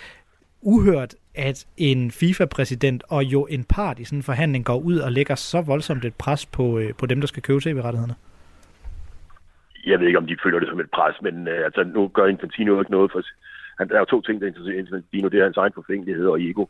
[0.62, 5.12] uhørt, at en FIFA-præsident og jo en part i sådan en forhandling går ud og
[5.12, 8.16] lægger så voldsomt et pres på, øh, på dem, der skal købe tv-rettighederne?
[9.86, 12.26] Jeg ved ikke, om de føler det som et pres, men øh, altså, nu gør
[12.26, 13.22] Infantino ikke noget for...
[13.80, 15.28] Han, der er jo to ting, der interesserer Infantino.
[15.28, 16.62] Det er hans egen forfængelighed og ego.
[16.62, 16.68] Øh,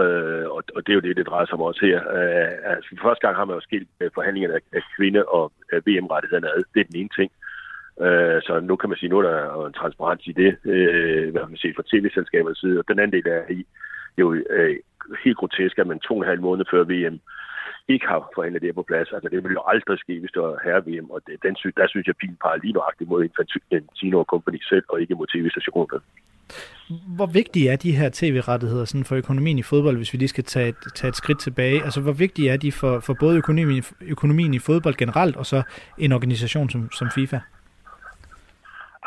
[0.00, 1.98] Øh, og, og det er jo det, det drejer sig om også her.
[2.16, 5.52] Øh, altså, for første gang har man jo skilt øh, forhandlingerne af, af kvinde- og
[5.86, 6.62] VM-rettighederne ad.
[6.74, 7.30] Det er den ene ting.
[8.06, 11.46] Øh, så nu kan man sige, nu er der en transparens i det, øh, hvad
[11.48, 12.78] man siger, fra tv-selskabernes side.
[12.78, 13.66] Og den anden del er i,
[14.18, 14.76] jo øh,
[15.24, 17.20] helt grotesk, at man to og en halv måned før VM
[17.88, 19.12] ikke har forhandlet det på plads.
[19.12, 22.06] Altså, det ville jo aldrig ske, hvis det var herre-VM, og det, den, der synes
[22.06, 26.00] jeg, pilen peger lige nøjagtigt mod Infantino og Company selv, og ikke mod tv-stationerne.
[27.16, 30.44] Hvor vigtige er de her tv-rettigheder sådan for økonomien i fodbold, hvis vi lige skal
[30.44, 31.84] tage et, tage et skridt tilbage?
[31.84, 35.62] Altså, hvor vigtige er de for, for både økonomien, økonomien i fodbold generelt, og så
[35.98, 37.38] en organisation som, som FIFA?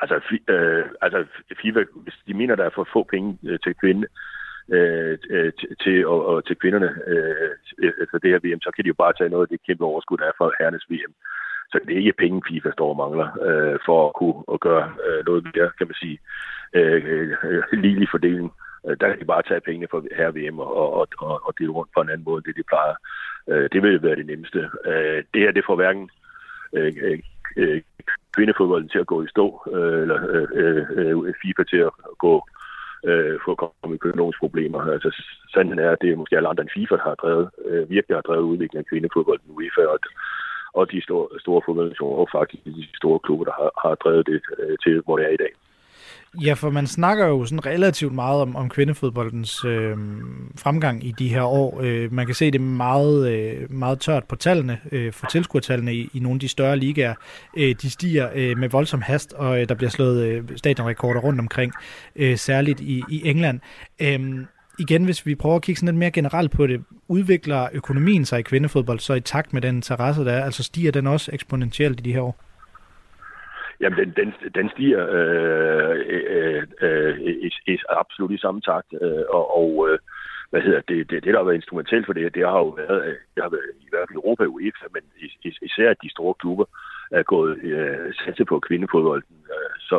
[0.01, 0.15] Altså,
[0.47, 1.25] øh, altså
[1.61, 4.07] FIFA, hvis de mener, der er for få penge øh, til kvinde,
[4.69, 5.51] øh, øh
[5.83, 7.51] til, og, og til kvinderne øh,
[8.03, 10.17] efter det her VM, så kan de jo bare tage noget af det kæmpe overskud,
[10.17, 11.13] der er for herrenes VM.
[11.71, 14.85] Så det er ikke penge, FIFA står og mangler øh, for at kunne at gøre
[15.05, 16.19] øh, noget mere, kan man sige,
[16.73, 18.53] øh, øh, ligelig fordeling.
[18.87, 21.71] Øh, der kan de bare tage pengene fra her VM og, og, og, og dele
[21.71, 22.95] rundt på en anden måde, end det de plejer.
[23.49, 24.69] Øh, det vil være det nemmeste.
[24.85, 26.09] Øh, det her, det får hverken
[26.73, 27.19] øh,
[27.57, 27.81] øh,
[28.35, 30.19] kvindefodbolden til at gå i stå, øh, eller
[30.53, 31.91] øh, øh, FIFA til at
[32.25, 32.33] gå
[33.09, 34.81] øh, for at komme i økonomiske problemer.
[34.95, 35.09] Altså,
[35.53, 38.17] sandheden er, at det er måske alle andre end FIFA, der har drevet, øh, virkelig
[38.17, 39.99] har drevet udviklingen af kvindefodbold i UEFA, og,
[40.77, 44.41] og de store, store fodboldnationer, og faktisk de store klubber, der har, har drevet det
[44.59, 45.53] øh, til, hvor det er i dag.
[46.45, 49.97] Ja, for man snakker jo sådan relativt meget om, om kvindefodboldens øh,
[50.59, 51.79] fremgang i de her år.
[51.83, 56.09] Øh, man kan se det meget, øh, meget tørt på tallene, øh, for tilskuertallene i,
[56.13, 57.13] i nogle af de større ligaer.
[57.57, 61.39] Øh, de stiger øh, med voldsom hast, og øh, der bliver slået øh, stadionrekorder rundt
[61.39, 61.73] omkring,
[62.15, 63.59] øh, særligt i, i England.
[64.01, 64.45] Øh,
[64.79, 68.39] igen, hvis vi prøver at kigge sådan lidt mere generelt på det, udvikler økonomien sig
[68.39, 70.43] i kvindefodbold så i takt med den interesse, der er?
[70.43, 72.43] Altså stiger den også eksponentielt i de her år?
[73.81, 79.23] Jamen, den, den, den stiger øh, øh, øh, i, i, absolut i samme takt, øh,
[79.29, 79.99] og, og øh,
[80.49, 83.05] hvad hedder det, det, det der har været instrumentelt for det, det har jo været,
[83.07, 85.03] øh, det har været i hvert fald Europa og UEFA, men
[85.61, 86.65] især de store klubber
[87.11, 89.97] er gået øh, satse på kvindefodbolden, øh, så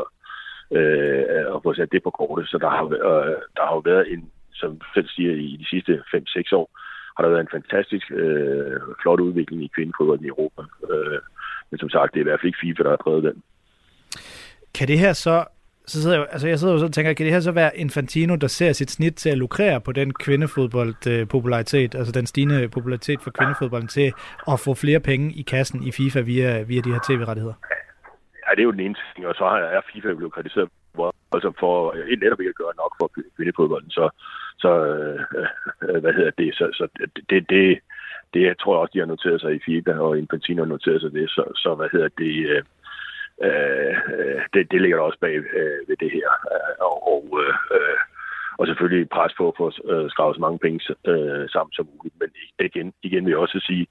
[0.71, 2.49] øh, og få sat det på kortet.
[2.49, 5.93] Så der har, øh, der har jo været en, som selv siger, i de sidste
[6.15, 6.69] 5-6 år,
[7.17, 10.63] har der været en fantastisk øh, flot udvikling i kvindefodbolden i Europa.
[10.91, 11.19] Øh,
[11.71, 13.43] men som sagt, det er i hvert fald ikke FIFA, der har drevet den.
[14.75, 15.45] Kan det her så
[15.93, 17.77] så sidder jeg, altså jeg sidder jo så og tænker, kan det her så være
[17.77, 23.21] Infantino, der ser sit snit til at lukrere på den kvindefodbold-popularitet, altså den stigende popularitet
[23.23, 24.13] for kvindefodbolden, til
[24.53, 27.55] at få flere penge i kassen i FIFA via, via de her tv-rettigheder?
[28.45, 30.69] Ja, det er jo den ene ting, og så er FIFA blevet kritiseret
[31.33, 31.75] altså for
[32.13, 34.05] et netop ikke at gøre nok for kvindefodbolden, så,
[34.59, 35.21] så øh,
[36.03, 36.89] hvad hedder det, så, så
[37.31, 37.79] det, det,
[38.35, 41.01] det, jeg tror jeg også, de har noteret sig i FIBA, og Infantino har noteret
[41.01, 42.63] sig det, så, så hvad hedder det, øh,
[43.47, 43.95] Øh,
[44.55, 46.29] det, det ligger der også bag øh, ved det her.
[46.53, 47.99] Øh, og, og, øh,
[48.59, 50.79] og selvfølgelig pres på at få øh, så mange penge
[51.13, 52.15] øh, sammen som muligt.
[52.21, 53.87] Men igen, igen vil jeg også sige,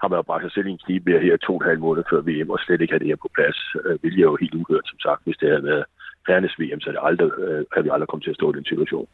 [0.00, 2.04] har man jo bragt sig selv i en knibe her to og en halv måned
[2.10, 4.54] før VM, og slet ikke have det her på plads, øh, vil jeg jo helt
[4.54, 5.84] uhørt, som sagt, hvis det havde været
[6.26, 9.08] fairness-VM, så det aldrig, øh, havde vi aldrig kommet til at stå i den situation.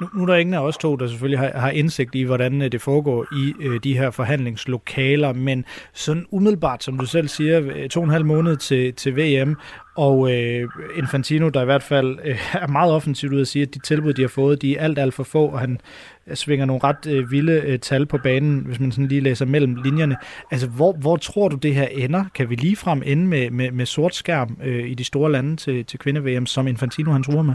[0.00, 2.62] Nu, nu er der ingen af os to, der selvfølgelig har, har indsigt i, hvordan
[2.62, 7.60] øh, det foregår i øh, de her forhandlingslokaler, men sådan umiddelbart, som du selv siger,
[7.74, 9.56] øh, to og en halv måned til, til VM,
[9.96, 13.74] og øh, Infantino, der i hvert fald øh, er meget offensivt ud at sige, at
[13.74, 15.80] de tilbud, de har fået, de er alt, alt for få, og han
[16.26, 19.46] øh, svinger nogle ret øh, vilde øh, tal på banen, hvis man sådan lige læser
[19.46, 20.16] mellem linjerne.
[20.50, 22.24] Altså, hvor, hvor tror du, det her ender?
[22.34, 25.56] Kan vi lige frem ende med, med, med sort skærm øh, i de store lande
[25.56, 27.54] til, til kvinde-VM, som Infantino han tror med?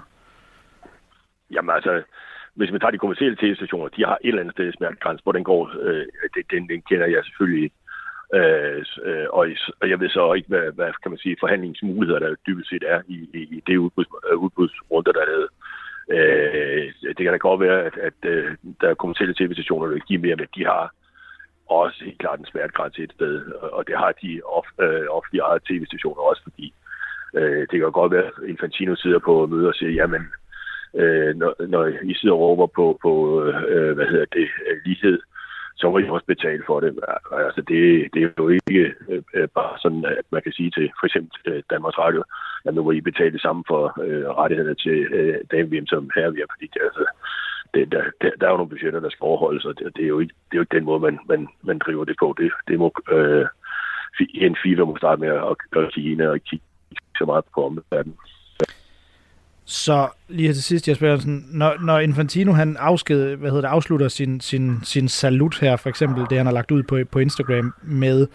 [1.52, 2.04] Jamen altså,
[2.56, 5.44] hvis man tager de kommersielle tv-stationer, de har et eller andet sted smertegrænse, hvor den
[5.44, 6.06] går, øh,
[6.52, 7.76] den, den kender jeg selvfølgelig ikke.
[8.36, 9.48] Øh, øh og,
[9.82, 13.02] og jeg ved så ikke, hvad, hvad kan man sige, forhandlingsmuligheder, der dybest set er
[13.08, 15.50] i, i, i det udbuds, øh, udbudsrunder, der er lavet.
[16.18, 20.22] Øh, det kan da godt være, at, at at der er kommersielle tv-stationer, der giver
[20.22, 20.94] mere, men de har
[21.70, 26.22] også helt klart en smertegrænse et sted, og det har de ofte øh, eget tv-stationer
[26.22, 26.74] også, fordi
[27.36, 30.49] øh, det kan godt være, at Infantino sidder på møder og siger, jamen, øh,
[30.96, 35.20] Øh, når, når I sidder og råber på, på øh, hvad hedder det, øh, lighed,
[35.80, 37.00] så må I også betale for det.
[37.32, 37.82] Altså, det,
[38.14, 38.94] det er jo ikke
[39.34, 42.24] øh, bare sådan, at man kan sige til for eksempel øh, Danmarks Radio,
[42.66, 46.28] at nu må I betale det samme for øh, rettighederne til øh, dame som her
[46.28, 47.06] er, fordi det, altså,
[47.74, 50.08] det, der, der, der er jo nogle budgetter, der skal overholdes, og det, det, er,
[50.08, 52.36] jo ikke, det er jo ikke den måde, man, man, man driver det på.
[52.38, 53.46] Det, det må, øh,
[54.20, 56.66] en FIFA må starte med at, gøre Kina og kigge
[57.18, 58.18] så meget på omverdenen.
[59.72, 63.68] Så lige til sidst, jeg spørger sådan, når, når Infantino han afsked, hvad hedder det,
[63.68, 67.20] afslutter sin, sin, sin salut her, for eksempel det, han har lagt ud på, på
[67.20, 68.28] Instagram med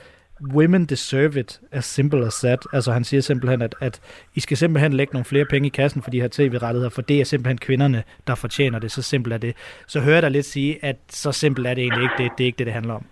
[0.53, 2.59] women deserve it, as simple as that.
[2.73, 4.01] Altså han siger simpelthen, at, at
[4.35, 7.20] I skal simpelthen lægge nogle flere penge i kassen for de her tv-rettigheder, for det
[7.20, 8.92] er simpelthen kvinderne, der fortjener det.
[8.92, 9.55] Så simpelt er det.
[9.87, 12.14] Så hører jeg dig lidt sige, at så simpelt er det egentlig ikke.
[12.18, 13.05] Det, det er ikke det, det handler om.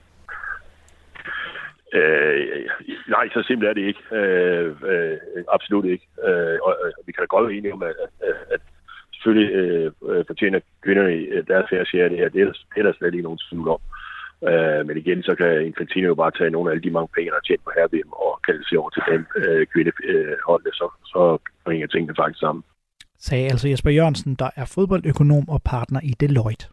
[1.99, 2.67] Øh,
[3.09, 4.03] nej, så simpelt er det ikke.
[4.13, 5.19] Øh, øh,
[5.57, 6.07] absolut ikke.
[6.27, 7.95] Øh, og, og vi kan da godt være enige om, at,
[8.29, 8.61] at, at
[9.15, 12.29] selvfølgelig øh, øh fortjener kvinderne øh, deres færre share af det her.
[12.29, 13.81] Det er, der, det er der slet ikke nogen tvivl om.
[14.49, 17.31] Øh, men igen, så kan Infantino jo bare tage nogle af alle de mange penge,
[17.31, 20.87] der er tjent på hervim, og kalde sig over til den øh, kvindeholdet, øh, så,
[21.13, 21.23] så
[21.71, 22.63] hænger tingene faktisk sammen.
[23.19, 26.67] Sagde altså Jesper Jørgensen, der er fodboldøkonom og partner i Deloitte.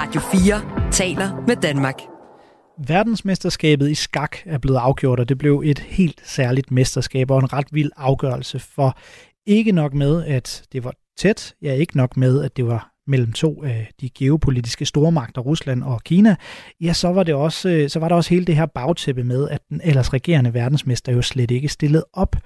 [0.00, 2.19] Radio 4 taler med Danmark.
[2.86, 7.52] Verdensmesterskabet i skak er blevet afgjort, og det blev et helt særligt mesterskab og en
[7.52, 8.98] ret vild afgørelse for
[9.46, 13.32] ikke nok med, at det var tæt, ja ikke nok med, at det var mellem
[13.32, 16.36] to af de geopolitiske stormagter, Rusland og Kina,
[16.80, 19.48] ja, så var, det også, øh, så var der også hele det her bagtæppe med,
[19.48, 22.36] at den ellers regerende verdensmester jo slet ikke stillede op.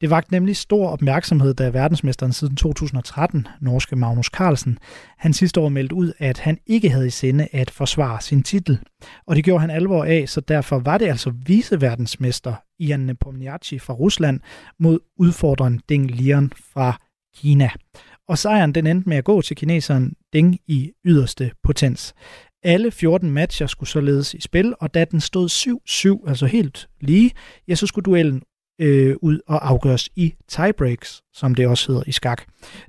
[0.00, 4.78] Det vagt nemlig stor opmærksomhed, da verdensmesteren siden 2013, norske Magnus Carlsen,
[5.18, 8.78] han sidste år meldte ud, at han ikke havde i sinde at forsvare sin titel.
[9.26, 13.94] Og det gjorde han alvor af, så derfor var det altså viceverdensmester Ian Nepomniachtchi fra
[13.94, 14.40] Rusland
[14.78, 16.98] mod udfordreren Ding Liren fra
[17.36, 17.68] Kina.
[18.28, 22.14] Og sejren den endte med at gå til kineseren Deng i yderste potens.
[22.62, 25.48] Alle 14 matcher skulle således i spil, og da den stod
[26.24, 27.30] 7-7, altså helt lige,
[27.68, 28.42] ja, så skulle duellen
[28.80, 32.42] øh, ud og afgøres i tiebreaks, som det også hedder i skak.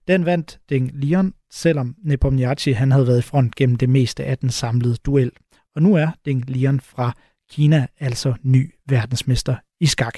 [0.08, 4.38] Den vandt Deng Liren, selvom Nepomniachtchi han havde været i front gennem det meste af
[4.38, 5.32] den samlede duel.
[5.76, 7.14] Og nu er Deng Liren fra
[7.52, 10.18] Kina altså ny verdensmester i skak.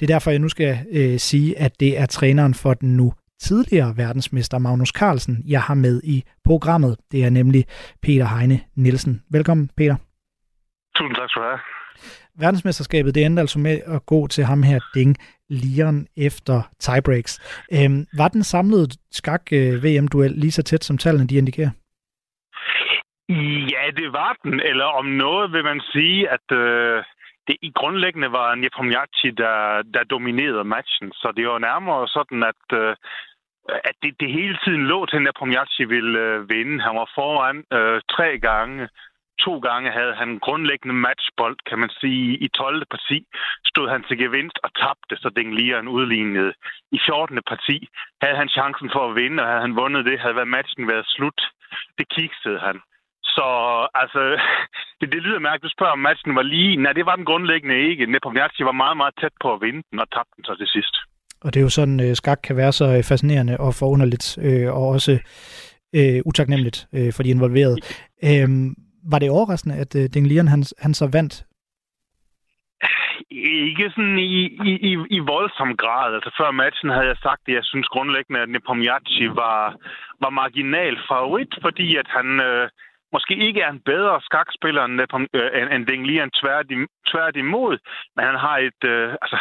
[0.00, 3.12] Det er derfor, jeg nu skal øh, sige, at det er træneren for den nu
[3.40, 6.96] tidligere verdensmester Magnus Carlsen, jeg har med i programmet.
[7.12, 7.64] Det er nemlig
[8.02, 9.22] Peter Heine Nielsen.
[9.32, 9.96] Velkommen, Peter.
[10.96, 11.60] Tusind tak skal du have.
[12.40, 15.16] Verdensmesterskabet det endte altså med at gå til ham her, Ding
[15.48, 17.64] Liren, efter tiebreaks.
[17.72, 21.70] Øhm, var den samlede skak-VM-duel lige så tæt, som tallene de indikerer?
[23.74, 24.60] Ja, det var den.
[24.60, 27.04] Eller om noget vil man sige, at øh,
[27.48, 31.12] det i grundlæggende var Nepomniachtchi, der, der dominerede matchen.
[31.12, 32.96] Så det var nærmere sådan, at, øh,
[33.68, 36.82] at det, det hele tiden lå til, at Nepomniachtchi ville øh, vinde.
[36.86, 38.88] Han var foran øh, tre gange.
[39.44, 42.38] To gange havde han grundlæggende matchbold, kan man sige.
[42.44, 42.86] I 12.
[42.90, 43.18] parti
[43.66, 46.52] stod han til gevinst og tabte, så den lige en udlignede.
[46.92, 47.38] I 14.
[47.46, 47.88] parti
[48.22, 51.40] havde han chancen for at vinde, og havde han vundet det, havde matchen været slut.
[51.98, 52.80] Det kiksede han.
[53.22, 53.46] Så
[53.94, 54.22] altså,
[55.00, 56.76] det, det lyder mærkeligt, du spørger, om matchen var lige.
[56.76, 58.06] Nej, det var den grundlæggende ikke.
[58.06, 60.96] Nepomniachtchi var meget, meget tæt på at vinde den, og tabte den så til sidst.
[61.44, 64.74] Og det er jo sådan, øh, skak kan være så øh, fascinerende og forunderligt, øh,
[64.76, 65.18] og også
[65.94, 67.76] øh, utaknemmeligt øh, for de involverede.
[68.24, 68.48] Øh,
[69.12, 71.44] var det overraskende, at øh, Ding Lian, han, han så vandt?
[73.30, 76.14] Ikke sådan i, i, i, i voldsom grad.
[76.14, 79.76] Altså før matchen havde jeg sagt, at jeg synes grundlæggende, at Nepomniachtchi var,
[80.22, 82.40] var marginal favorit, fordi at han...
[82.40, 82.68] Øh,
[83.12, 85.00] måske ikke er en bedre skakspiller end,
[85.34, 86.30] øh, end, end Deng Lian,
[87.10, 87.78] tværtimod,
[88.16, 89.38] men han har et øh, altså,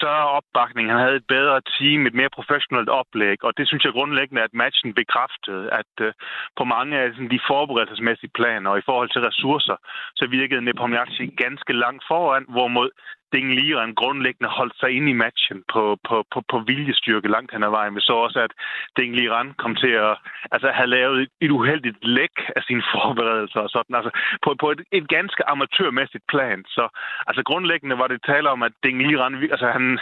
[0.00, 3.92] større opbakning, han havde et bedre team, et mere professionelt oplæg, og det synes jeg
[3.92, 6.12] grundlæggende, at matchen bekræftede, at øh,
[6.58, 9.76] på mange af sådan, de forberedelsesmæssige planer og i forhold til ressourcer,
[10.18, 12.90] så virkede Nepomniachtchi ganske langt foran, hvorimod
[13.32, 17.62] Ding Liren grundlæggende holdt sig ind i matchen på, på, på, på viljestyrke langt hen
[17.62, 17.94] ad vejen.
[17.94, 18.52] Vi så også, at
[18.96, 20.16] Ding Liren kom til at
[20.54, 23.96] altså, have lavet et uheldigt læk af sine forberedelser og sådan.
[23.96, 24.10] Altså,
[24.44, 26.64] på, på et, et ganske amatørmæssigt plan.
[26.68, 26.88] Så
[27.26, 29.98] altså, grundlæggende var det tale om, at Ding Liren, altså, han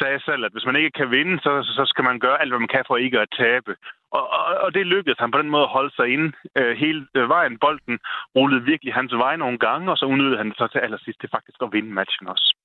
[0.00, 2.58] sagde selv, at hvis man ikke kan vinde, så, så skal man gøre alt, hvad
[2.58, 3.76] man kan for ikke at tabe.
[4.10, 7.06] Og, og, og det lykkedes han på den måde at holde sig inde øh, hele
[7.14, 7.58] øh, vejen.
[7.58, 7.98] Bolden
[8.36, 11.58] rullede virkelig hans vej nogle gange, og så udnyttede han så til allersidst til faktisk
[11.62, 12.56] at vinde matchen også.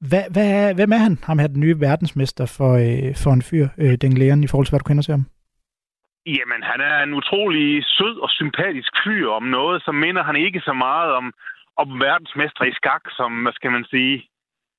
[0.00, 3.68] Hvad, hvad, hvem er han, ham her, den nye verdensmester for, øh, for en fyr,
[3.78, 5.26] øh, den lægeren, i forhold til, hvad du kender til ham?
[6.26, 10.60] Jamen, han er en utrolig sød og sympatisk fyr om noget, som minder han ikke
[10.60, 11.32] så meget om,
[11.76, 14.16] om verdensmester i skak, som, hvad skal man sige,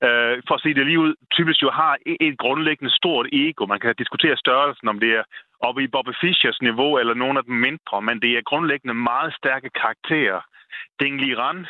[0.05, 3.65] øh, for at se det lige ud, typisk jo har et, et grundlæggende stort ego.
[3.65, 5.23] Man kan diskutere størrelsen, om det er
[5.59, 9.33] oppe i Bobby Fischers niveau eller nogen af dem mindre, men det er grundlæggende meget
[9.39, 10.41] stærke karakterer.
[10.99, 11.65] Deng Liran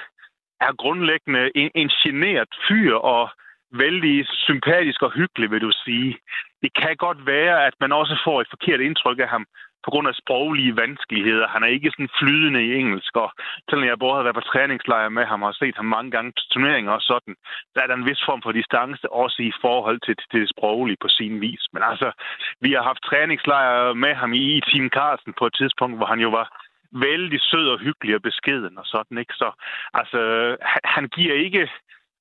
[0.62, 3.30] er grundlæggende en, en generet fyr og
[3.72, 6.18] vældig sympatisk og hyggelig, vil du sige.
[6.62, 9.46] Det kan godt være, at man også får et forkert indtryk af ham
[9.88, 11.48] på grund af sproglige vanskeligheder.
[11.48, 13.30] Han er ikke sådan flydende i engelsk, og
[13.70, 16.46] selvom jeg både har været på træningslejr med ham og set ham mange gange til
[16.52, 17.36] turneringer og sådan,
[17.74, 21.02] der er der en vis form for distance også i forhold til, til det sproglige
[21.02, 21.64] på sin vis.
[21.74, 22.12] Men altså,
[22.62, 26.20] vi har haft træningslejre med ham i, i Team Carlsen på et tidspunkt, hvor han
[26.20, 26.48] jo var
[26.92, 29.34] vældig sød og hyggelig og beskeden og sådan, ikke?
[29.34, 29.52] Så
[29.94, 30.20] altså,
[30.62, 31.70] han, han giver ikke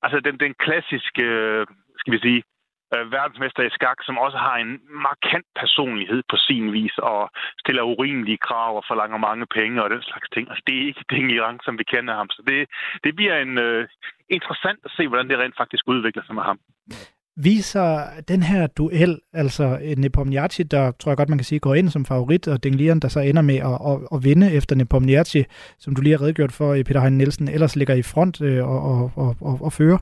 [0.03, 1.25] altså den, den klassiske,
[1.99, 2.43] skal vi sige,
[2.95, 7.83] øh, verdensmester i skak, som også har en markant personlighed på sin vis og stiller
[7.83, 10.49] urimelige krav og forlanger mange penge og den slags ting.
[10.49, 12.29] Altså, det er ikke ting i rang, som vi kender ham.
[12.29, 12.69] Så det,
[13.03, 13.87] det bliver en, øh,
[14.29, 16.59] interessant at se, hvordan det rent faktisk udvikler sig med ham
[17.37, 21.89] viser den her duel, altså Nepomniachtchi, der tror jeg godt, man kan sige, går ind
[21.89, 25.43] som favorit, og Deng Liren, der så ender med at, at, at vinde efter Nepomniachtchi,
[25.79, 28.67] som du lige har redegjort for, øh, Peter Hein Nielsen, ellers ligger i front øh,
[28.67, 29.97] og, og, og, og, og fører.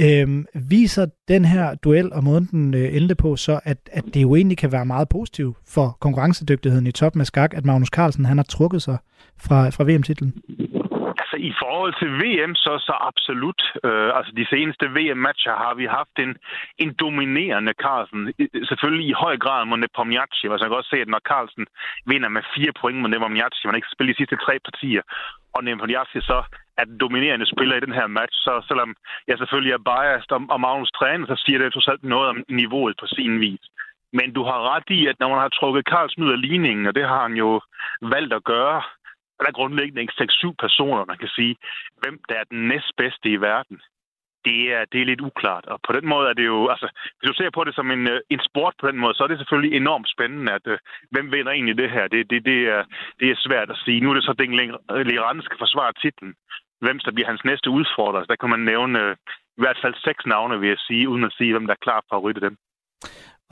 [0.00, 4.22] Øhm, viser den her duel og måden den øh, endte på, så at, at det
[4.22, 8.24] jo egentlig kan være meget positivt for konkurrencedygtigheden i toppen af skak, at Magnus Carlsen
[8.24, 8.96] han har trukket sig
[9.40, 10.34] fra, fra VM-titlen?
[11.32, 13.62] Altså i forhold til VM, så, så absolut.
[13.84, 16.32] Øh, altså de seneste VM-matcher har vi haft en,
[16.78, 18.22] en dominerende Carlsen.
[18.70, 20.46] Selvfølgelig i høj grad mod Nepomniachtchi.
[20.48, 21.66] Altså man kan også se, at når Carlsen
[22.10, 25.02] vinder med fire point mod Nepomniachtchi, man ikke spiller de sidste tre partier,
[25.54, 26.38] og Nepomniachtchi så
[26.80, 28.90] er den dominerende spiller i den her match, så selvom
[29.28, 32.38] jeg selvfølgelig er biased om, om Magnus træner, så siger det trods alt noget om
[32.48, 33.64] niveauet på sin vis.
[34.18, 36.94] Men du har ret i, at når man har trukket Carlsen ud af ligningen, og
[36.94, 37.60] det har han jo
[38.02, 38.82] valgt at gøre,
[39.42, 41.56] er der grundlæggende ikke 6-7 personer, man kan sige,
[42.02, 43.78] hvem der er den næstbedste i verden.
[44.44, 45.66] Det er, det er lidt uklart.
[45.66, 46.88] Og på den måde er det jo, altså,
[47.18, 49.28] hvis du ser på det som en, øh, en sport på den måde, så er
[49.28, 50.78] det selvfølgelig enormt spændende, at øh,
[51.10, 52.08] hvem vinder egentlig det her?
[52.08, 52.84] Det, det, det, er,
[53.20, 54.00] det er svært at sige.
[54.00, 56.34] Nu er det så, at Liran øh, skal forsvare titlen.
[56.80, 58.24] Hvem der bliver hans næste udfordrer?
[58.24, 59.16] Der kan man nævne
[59.58, 62.00] i hvert fald seks navne, vil jeg sige, uden at sige, hvem der er klar
[62.08, 62.56] for at rydde dem.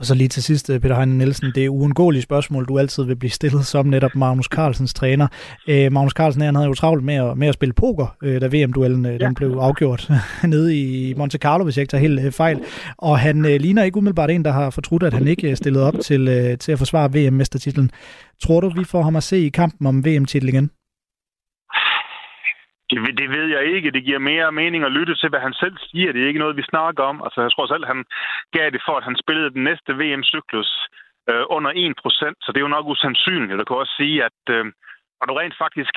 [0.01, 3.03] Og så lige til sidst, øh, Peter Heine Nielsen, det er uundgåelige spørgsmål, du altid
[3.03, 5.27] vil blive stillet som netop Magnus Carlsens træner.
[5.67, 8.47] Øh, Magnus Carlsen han havde jo travlt med at, med at spille poker, øh, da
[8.47, 9.25] VM-duellen øh, ja.
[9.25, 10.11] den blev afgjort
[10.43, 12.59] nede i Monte Carlo, hvis jeg ikke tager helt øh, fejl.
[12.97, 15.95] Og han øh, ligner ikke umiddelbart en, der har fortrudt, at han ikke stillede op
[16.03, 17.91] til, øh, til at forsvare VM-mestertitlen.
[18.43, 20.69] Tror du, vi får ham at se i kampen om VM-titel igen?
[22.91, 23.91] Det, det ved jeg ikke.
[23.91, 26.11] Det giver mere mening at lytte til, hvad han selv siger.
[26.11, 27.17] Det er ikke noget, vi snakker om.
[27.25, 28.05] Altså, jeg tror selv, han
[28.51, 30.69] gav det for, at han spillede den næste VM-cyklus
[31.29, 33.59] øh, under 1%, så det er jo nok usandsynligt.
[33.59, 34.65] Du kan også sige, at øh,
[35.17, 35.95] når du rent faktisk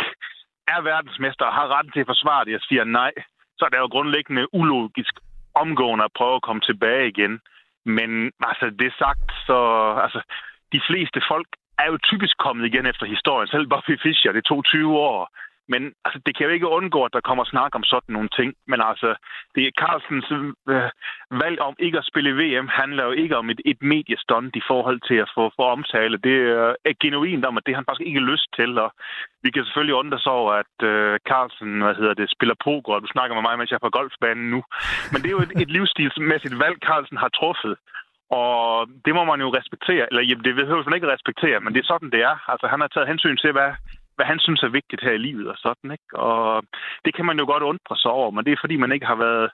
[0.74, 3.12] er verdensmester og har retten til at forsvare det og siger nej,
[3.58, 5.14] så er det jo grundlæggende ulogisk
[5.54, 7.40] omgående at prøve at komme tilbage igen.
[7.84, 8.10] Men
[8.50, 9.58] altså, det sagt, så
[10.04, 10.20] altså,
[10.72, 13.48] de fleste folk er jo typisk kommet igen efter historien.
[13.48, 15.28] Selv Bobby Fischer, det tog 20 år.
[15.68, 18.54] Men altså, det kan jo ikke undgå, at der kommer snak om sådan nogle ting.
[18.66, 19.14] Men altså,
[19.54, 20.30] det er Carlsens
[20.68, 20.90] øh,
[21.42, 25.00] valg om ikke at spille VM handler jo ikke om et, et mediestunt i forhold
[25.08, 26.16] til at få, få omtale.
[26.28, 26.36] Det
[26.88, 28.78] er genuint om, at det har han faktisk ikke lyst til.
[28.78, 28.90] Og
[29.42, 33.06] vi kan selvfølgelig undre sig over, at øh, Carlsen hvad hedder det, spiller poker, du
[33.14, 34.60] snakker med mig, mens jeg er på golfbanen nu.
[35.12, 37.76] Men det er jo et, et livsstilsmæssigt valg, Carlsen har truffet.
[38.30, 40.04] Og det må man jo respektere.
[40.10, 42.36] Eller jamen, det behøver man ikke at respektere, men det er sådan, det er.
[42.52, 43.70] Altså, han har taget hensyn til, hvad,
[44.16, 46.10] hvad han synes er vigtigt her i livet og sådan, ikke?
[46.28, 46.62] Og
[47.04, 49.14] det kan man jo godt undre sig over, men det er fordi, man ikke har
[49.26, 49.50] været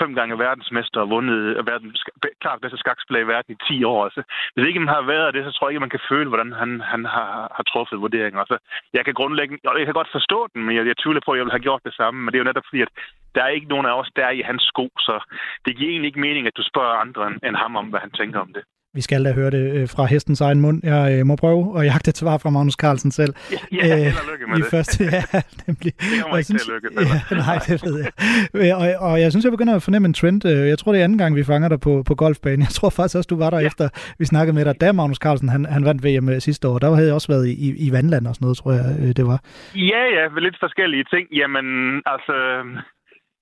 [0.00, 1.96] fem gange verdensmester og vundet øh, verden,
[2.40, 4.04] klart bedste skakspiller i verden i 10 år.
[4.04, 4.22] Altså,
[4.54, 6.70] hvis ikke man har været det, så tror jeg ikke, man kan føle, hvordan han,
[6.92, 8.40] han har, har truffet vurderinger.
[8.40, 8.58] Altså,
[8.92, 11.44] jeg kan grundlæggende, jeg kan godt forstå den, men jeg, jeg tvivler på, at jeg
[11.44, 12.18] ville have gjort det samme.
[12.20, 12.92] Men det er jo netop fordi, at
[13.34, 15.14] der er ikke nogen af os, der er i hans sko, så
[15.64, 18.40] det giver egentlig ikke mening, at du spørger andre end ham om, hvad han tænker
[18.40, 18.64] om det.
[18.94, 20.80] Vi skal da høre det øh, fra hestens egen mund.
[20.84, 23.32] Jeg øh, må prøve at jagte et svar fra Magnus Carlsen selv.
[23.52, 24.70] Ja, ja og lykke med I det.
[24.74, 25.22] Første, ja,
[25.66, 25.92] nemlig.
[26.00, 26.88] Det kommer ikke synes, til at lykke.
[27.30, 28.10] Ja, nej, det ved jeg.
[28.54, 30.40] Øh, Og, og jeg synes, jeg begynder at fornemme en trend.
[30.52, 32.60] Øh, Jeg tror, det er anden gang, vi fanger dig på, på golfbanen.
[32.68, 33.66] Jeg tror faktisk også, du var der ja.
[33.70, 33.84] efter,
[34.20, 34.74] vi snakkede med dig.
[34.80, 37.46] Da Magnus Carlsen, han, han vandt VM øh, sidste år, der havde jeg også været
[37.52, 39.38] i, i, i vandland og sådan noget, tror jeg, øh, det var.
[39.92, 41.24] Ja, ja, lidt forskellige ting.
[41.40, 41.66] Jamen,
[42.14, 42.34] altså,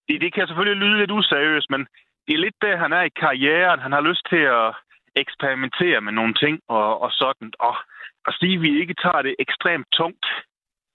[0.09, 1.81] det, det kan selvfølgelig lyde lidt useriøst, men
[2.27, 3.81] det er lidt der, han er i karrieren.
[3.87, 4.69] Han har lyst til at
[5.17, 7.53] eksperimentere med nogle ting og, og sådan.
[7.59, 7.77] Og
[8.29, 10.27] at sige, at vi ikke tager det ekstremt tungt,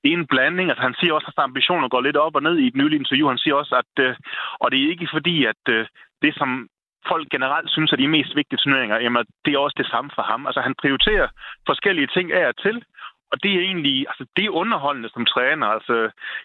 [0.02, 0.70] det er en blanding.
[0.70, 3.00] Altså, han siger også, at hans ambitioner går lidt op og ned i et nyligt
[3.00, 3.28] interview.
[3.28, 4.16] Han siger også, at øh,
[4.60, 5.88] og det er ikke fordi, at øh,
[6.22, 6.70] det, som
[7.12, 10.22] folk generelt synes er de mest vigtige turneringer, jamen, det er også det samme for
[10.22, 10.46] ham.
[10.48, 11.28] Altså, han prioriterer
[11.66, 12.84] forskellige ting af og til,
[13.36, 15.68] og det er egentlig, altså det er underholdende som træner.
[15.68, 15.96] Altså,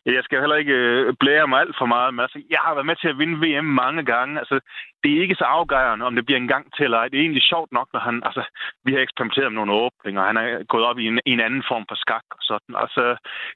[0.07, 2.91] jeg skal heller ikke øh, blære mig alt for meget, men altså, jeg har været
[2.91, 4.39] med til at vinde VM mange gange.
[4.43, 4.57] Altså,
[5.03, 7.09] det er ikke så afgørende, om det bliver en gang til eller ej.
[7.09, 8.43] Det er egentlig sjovt nok, når han, altså,
[8.85, 11.85] vi har eksperimenteret med nogle åbninger, han er gået op i en, en anden form
[11.89, 12.75] for skak og sådan.
[12.85, 13.03] Altså,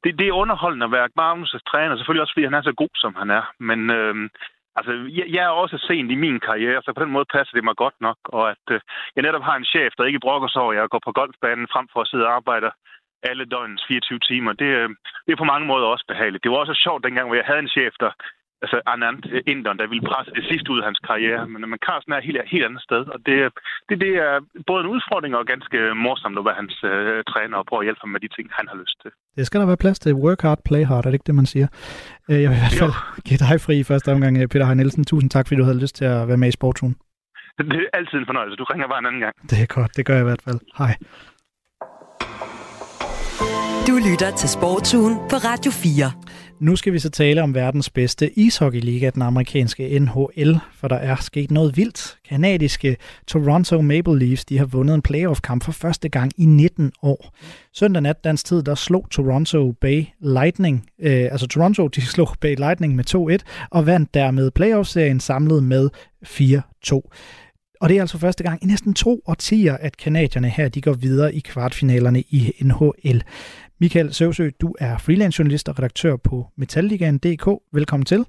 [0.05, 2.95] det, det er underholdende at være Magnus' træner, selvfølgelig også fordi han er så god,
[3.03, 3.45] som han er.
[3.59, 4.15] Men øh,
[4.79, 7.65] Altså, jeg, jeg er også sent i min karriere, så på den måde passer det
[7.65, 8.81] mig godt nok, og at øh,
[9.17, 11.69] jeg netop har en chef, der ikke brokker sig over, at jeg går på golfbanen
[11.73, 12.71] frem for at sidde og arbejde
[13.31, 14.53] alle døgnens 24 timer.
[14.63, 14.89] Det, øh,
[15.25, 16.43] det er på mange måder også behageligt.
[16.45, 18.11] Det var også sjovt dengang, hvor jeg havde en chef, der,
[18.65, 19.19] altså Anand
[19.53, 21.43] Inderen, der ville presse det sidste ud af hans karriere.
[21.53, 23.37] Men, men Carsten er helt, helt andet sted, og det,
[23.89, 24.35] det, det er
[24.71, 28.03] både en udfordring og ganske morsomt at være hans øh, træner og prøve at hjælpe
[28.05, 29.11] ham med de ting, han har lyst til.
[29.39, 30.13] Det skal der være plads til.
[30.27, 31.67] Work hard, play hard, er det ikke det, man siger?
[32.31, 32.95] Øh, Jeg vil i hvert fald
[33.29, 35.05] give dig fri i første omgang, øh, Peter Hein Nielsen.
[35.05, 36.95] Tusind tak, fordi du havde lyst til at være med i Sportsugen.
[37.59, 38.57] Det er altid en fornøjelse.
[38.57, 39.35] Du ringer bare en anden gang.
[39.51, 40.59] Det er godt, det gør jeg i hvert fald.
[40.79, 40.93] Hej.
[43.87, 46.13] Du lytter til Sportsugen på Radio 4.
[46.61, 51.17] Nu skal vi så tale om verdens bedste ishockeyliga, den amerikanske NHL, for der er
[51.17, 52.17] sket noget vildt.
[52.29, 57.35] Kanadiske Toronto Maple Leafs de har vundet en playoff-kamp for første gang i 19 år.
[57.73, 62.57] Søndag nat dansk tid, der slog Toronto Bay Lightning, øh, altså Toronto, de slog Bay
[62.57, 65.91] Lightning med 2-1, og vandt dermed playoff-serien samlet med
[66.27, 67.01] 4-2.
[67.81, 70.93] Og det er altså første gang i næsten to årtier, at kanadierne her de går
[70.93, 73.23] videre i kvartfinalerne i NHL.
[73.79, 77.49] Michael Søvsø, du er freelance journalist og redaktør på Metalligaen.dk.
[77.73, 78.27] Velkommen til.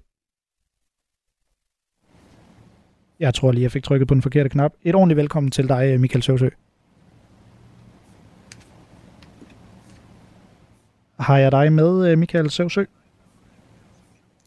[3.20, 4.74] Jeg tror lige, jeg fik trykket på den forkerte knap.
[4.84, 6.50] Et ordentligt velkommen til dig, Michael Søvsø.
[11.20, 12.84] Har jeg dig med, Michael Søvsø?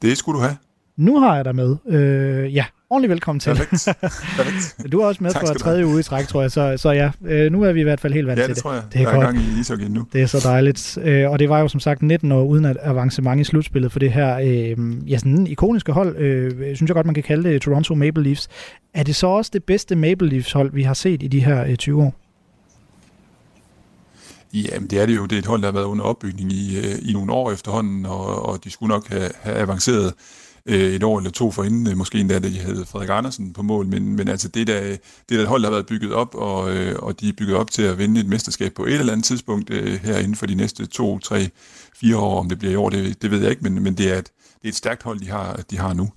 [0.02, 0.56] Det skulle du have.
[0.96, 1.76] Nu har jeg dig med.
[1.86, 3.50] Øh, ja, ordentligt velkommen til.
[3.54, 3.88] Perfekt.
[4.36, 4.76] Perfekt.
[4.92, 6.50] Du er også med Tak for tredje uge i træk, tror jeg.
[6.50, 8.56] Så, så ja, øh, nu er vi i hvert fald helt vant Ja, til det
[8.56, 8.62] det.
[8.62, 8.82] tror jeg.
[8.92, 10.06] Det er Der er gang i ishockey nu.
[10.12, 10.98] Det er så dejligt.
[11.02, 13.98] Øh, og det var jo som sagt 19 år uden at avancement i slutspillet for
[13.98, 17.62] det her øh, ja, sådan ikoniske hold, øh, synes jeg godt, man kan kalde det
[17.62, 18.48] Toronto Maple Leafs.
[18.94, 21.64] Er det så også det bedste Maple Leafs hold, vi har set i de her
[21.64, 22.14] øh, 20 år?
[24.54, 25.22] Jamen, det er det jo.
[25.26, 28.06] Det er et hold, der har været under opbygning i, øh, i nogle år efterhånden,
[28.06, 30.14] og, og de skulle nok have, have avanceret
[30.68, 33.62] øh, et år eller to forinden, øh, måske endda, da de havde Frederik Andersen på
[33.62, 34.96] mål, men, men altså det, der,
[35.28, 37.70] det er hold, der har været bygget op, og, øh, og de er bygget op
[37.70, 40.54] til at vinde et mesterskab på et eller andet tidspunkt øh, her inden for de
[40.54, 41.48] næste to, tre,
[42.00, 42.40] fire år.
[42.40, 44.26] Om det bliver i år, det, det ved jeg ikke, men, men det, er et,
[44.26, 46.10] det er et stærkt hold, de har, de har nu.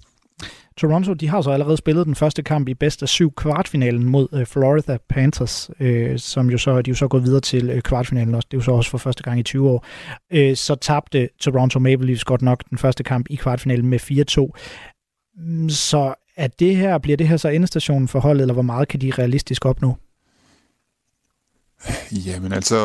[0.77, 4.27] Toronto, de har så allerede spillet den første kamp i bedst af syv kvartfinalen mod
[4.33, 7.81] øh, Florida Panthers, øh, som jo så, de er jo så gået videre til øh,
[7.81, 8.47] kvartfinalen også.
[8.51, 9.85] Det er jo så også for første gang i 20 år.
[10.31, 14.51] Øh, så tabte Toronto Maple Leafs godt nok den første kamp i kvartfinalen med 4-2.
[15.37, 18.87] Mm, så er det her, bliver det her så endestationen for holdet, eller hvor meget
[18.87, 19.95] kan de realistisk opnå?
[22.25, 22.77] Jamen altså,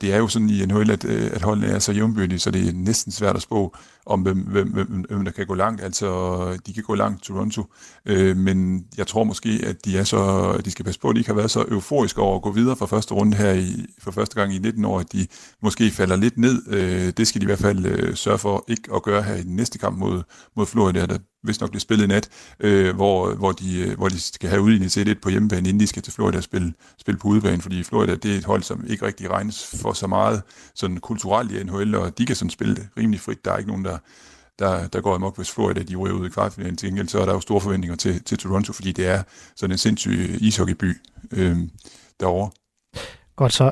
[0.00, 2.68] det er jo sådan i NHL, at, øh, at holdene er så jævnbyrdige, så det
[2.68, 3.76] er næsten svært at spå
[4.06, 5.82] om, hvem, hvem, hvem, hvem der kan gå langt.
[5.82, 7.64] Altså, de kan gå langt, Toronto,
[8.06, 11.14] øh, men jeg tror måske, at de er så, at de skal passe på, at
[11.14, 13.86] de ikke har været så euforiske over at gå videre fra første runde her i,
[13.98, 15.26] for første gang i 19 år, at de
[15.62, 16.62] måske falder lidt ned.
[16.68, 19.42] Øh, det skal de i hvert fald øh, sørge for ikke at gøre her i
[19.42, 20.22] den næste kamp mod,
[20.56, 22.28] mod Florida, der hvis nok bliver spillet i nat,
[22.60, 25.80] øh, hvor, hvor, de, øh, hvor de skal have udlignet til lidt på hjemmebane, inden
[25.80, 28.62] de skal til Florida og spille, spille på udebane, fordi Florida det er et hold,
[28.62, 30.42] som ikke rigtig regnes for så meget
[30.74, 33.44] sådan kulturelt i NHL, og de kan sådan spille det rimelig frit.
[33.44, 33.95] Der er ikke nogen, der,
[34.58, 36.76] der, der går amok, hvis Florida de ryger ud i kvartfinalen.
[36.76, 39.22] Til gengæld så er der jo store forventninger til, til Toronto, fordi det er
[39.56, 40.96] sådan en sindssyg ishockeyby
[41.32, 41.58] øh,
[42.20, 42.50] derovre.
[43.36, 43.70] Godt, så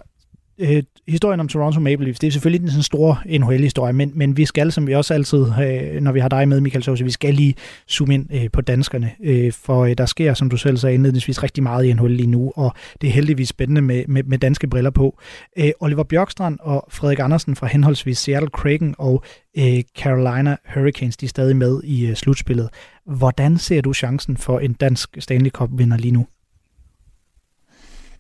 [0.59, 4.13] øh, historien om Toronto Maple Leafs, det er selvfølgelig den en sådan stor NHL-historie, men,
[4.15, 7.05] men vi skal, som vi også altid, øh, når vi har dig med, Michael Sose,
[7.05, 7.55] vi skal lige
[7.91, 11.43] zoome ind øh, på danskerne, øh, for øh, der sker, som du selv sagde indledningsvis,
[11.43, 14.67] rigtig meget i NHL lige nu, og det er heldigvis spændende med, med, med danske
[14.67, 15.19] briller på.
[15.59, 19.23] Øh, Oliver Bjørkstrand og Frederik Andersen fra henholdsvis Seattle Kraken og
[19.59, 22.69] øh, Carolina Hurricanes, de er stadig med i øh, slutspillet.
[23.07, 26.27] Hvordan ser du chancen for en dansk Stanley Cup-vinder lige nu?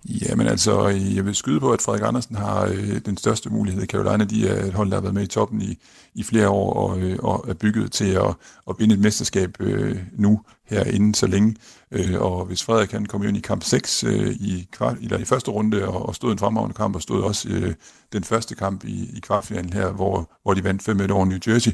[0.09, 3.83] Jamen altså, øh, jeg vil skyde på, at Frederik Andersen har øh, den største mulighed
[3.83, 4.25] i Carolina.
[4.25, 5.79] De er et hold, der har været med i toppen i,
[6.15, 8.35] i flere år og, øh, og er bygget til at,
[8.69, 11.57] at vinde et mesterskab øh, nu her inden så længe.
[11.91, 15.25] Øh, og hvis Frederik kan komme ind i kamp 6 øh, i, kvart, eller i
[15.25, 17.75] første runde og, og stod en fremragende kamp og stod også øh,
[18.13, 21.73] den første kamp i, i kvartfinalen her, hvor, hvor de vandt 5-1 over New Jersey.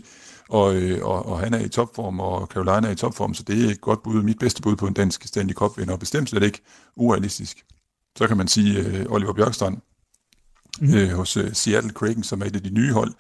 [0.48, 3.66] Og, øh, og, og han er i topform, og Carolina er i topform, så det
[3.66, 6.42] er et godt bud, mit bedste bud på en dansk Stanley Cup-vinder, og bestemt slet
[6.42, 6.60] ikke
[6.96, 7.64] urealistisk
[8.16, 9.78] så kan man sige uh, Oliver Bjørkstrand
[10.80, 10.94] mm.
[10.94, 13.12] uh, hos uh, Seattle Kraken, som er et af de nye hold.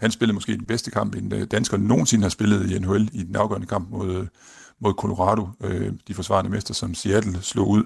[0.00, 3.22] Han spillede måske den bedste kamp, en uh, dansker nogensinde har spillet i NHL i
[3.22, 4.26] den afgørende kamp mod, uh,
[4.80, 7.84] mod Colorado, uh, de forsvarende mester, som Seattle slog ud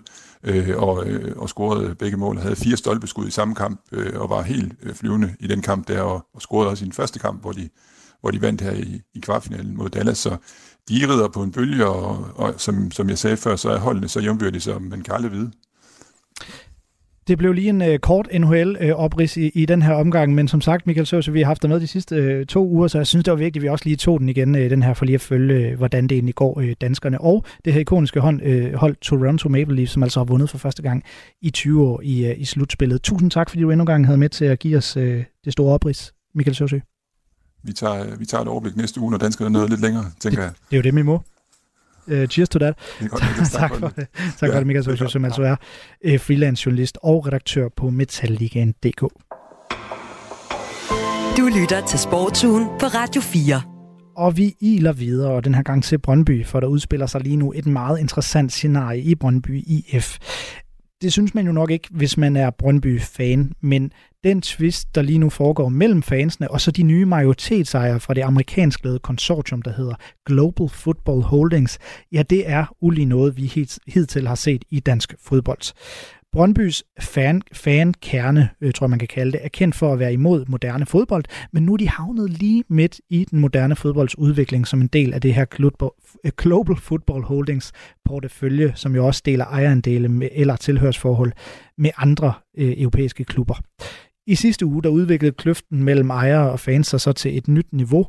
[0.48, 4.20] uh, og, uh, og scorede begge mål og havde fire stolpeskud i samme kamp uh,
[4.20, 6.92] og var helt uh, flyvende i den kamp der og, og scorede også i den
[6.92, 7.68] første kamp, hvor de,
[8.20, 10.18] hvor de vandt her i, i kvartfinalen mod Dallas.
[10.18, 10.36] Så
[10.88, 14.08] de rider på en bølge, og, og som, som jeg sagde før, så er holdene
[14.08, 15.52] så jævnbyrdige, som man kan aldrig vide.
[17.28, 20.60] Det blev lige en uh, kort NHL-oprids uh, i, i den her omgang, men som
[20.60, 23.06] sagt, Michael Søs, vi har haft dig med de sidste uh, to uger, så jeg
[23.06, 25.04] synes, det var vigtigt, at vi også lige tog den igen, uh, den her, for
[25.04, 27.20] lige at følge, uh, hvordan det egentlig går uh, danskerne.
[27.20, 30.58] Og det her ikoniske hold, uh, hold Toronto Maple Leafs, som altså har vundet for
[30.58, 31.02] første gang
[31.42, 33.02] i 20 år i, uh, i slutspillet.
[33.02, 35.02] Tusind tak, fordi du endnu en gang havde med til at give os uh,
[35.44, 36.78] det store oprids, Michael Søsø.
[37.62, 40.42] Vi tager, vi tager et overblik næste uge, når danskerne er noget lidt længere, tænker
[40.42, 40.50] jeg.
[40.70, 41.22] Det er jo det, vi må.
[42.10, 42.78] Uh, cheers to that.
[43.52, 44.06] tak for det.
[44.38, 45.56] Tak for det, Michael Søsø, som altså er
[46.04, 49.00] uh, freelance journalist og redaktør på Metalligaen.dk.
[51.38, 53.62] Du lytter til Sportsugen på Radio 4.
[54.16, 57.36] Og vi iler videre, og den her gang til Brøndby, for der udspiller sig lige
[57.36, 60.18] nu et meget interessant scenarie i Brøndby IF.
[61.02, 63.92] Det synes man jo nok ikke, hvis man er Brøndby-fan, men
[64.24, 68.22] den twist, der lige nu foregår mellem fansene, og så de nye majoritetsejere fra det
[68.22, 69.94] amerikansk ledede konsortium, der hedder
[70.26, 71.78] Global Football Holdings,
[72.12, 75.72] ja, det er ulig noget, vi hidtil har set i dansk fodbold.
[76.32, 80.12] Brøndbys fan, fankerne, øh, tror jeg man kan kalde det, er kendt for at være
[80.12, 84.66] imod moderne fodbold, men nu er de havnet lige midt i den moderne fodbolds udvikling
[84.66, 85.44] som en del af det her
[86.24, 87.72] øh, Global Football Holdings
[88.04, 91.32] portefølje, som jo også deler ejerandele med, eller tilhørsforhold
[91.78, 93.54] med andre øh, europæiske klubber.
[94.28, 97.72] I sidste uge der udviklede kløften mellem ejere og fans sig så til et nyt
[97.72, 98.06] niveau.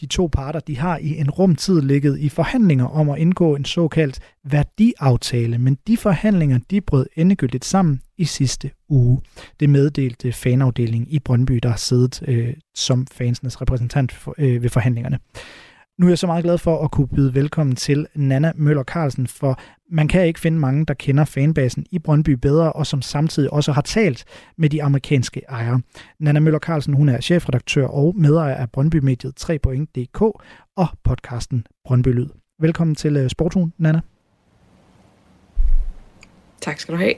[0.00, 3.64] De to parter de har i en rumtid ligget i forhandlinger om at indgå en
[3.64, 9.20] såkaldt værdiaftale, men de forhandlinger de brød endegyldigt sammen i sidste uge.
[9.60, 14.70] Det meddelte fanafdelingen i Brøndby, der har siddet øh, som fansenes repræsentant for, øh, ved
[14.70, 15.18] forhandlingerne.
[15.98, 19.26] Nu er jeg så meget glad for at kunne byde velkommen til Nana Møller Carlsen,
[19.26, 23.52] for man kan ikke finde mange, der kender fanbasen i Brøndby bedre, og som samtidig
[23.52, 24.24] også har talt
[24.58, 25.80] med de amerikanske ejere.
[26.18, 30.20] Nana Møller Carlsen, hun er chefredaktør og medejer af Brøndby-mediet 3.dk
[30.76, 32.28] og podcasten Brøndby Lyd.
[32.60, 34.00] Velkommen til øh, Sportun, Nana.
[36.60, 37.14] Tak skal du have.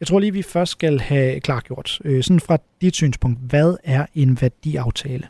[0.00, 4.06] Jeg tror lige, vi først skal have klargjort, øh, sådan fra dit synspunkt, hvad er
[4.14, 5.28] en værdiaftale?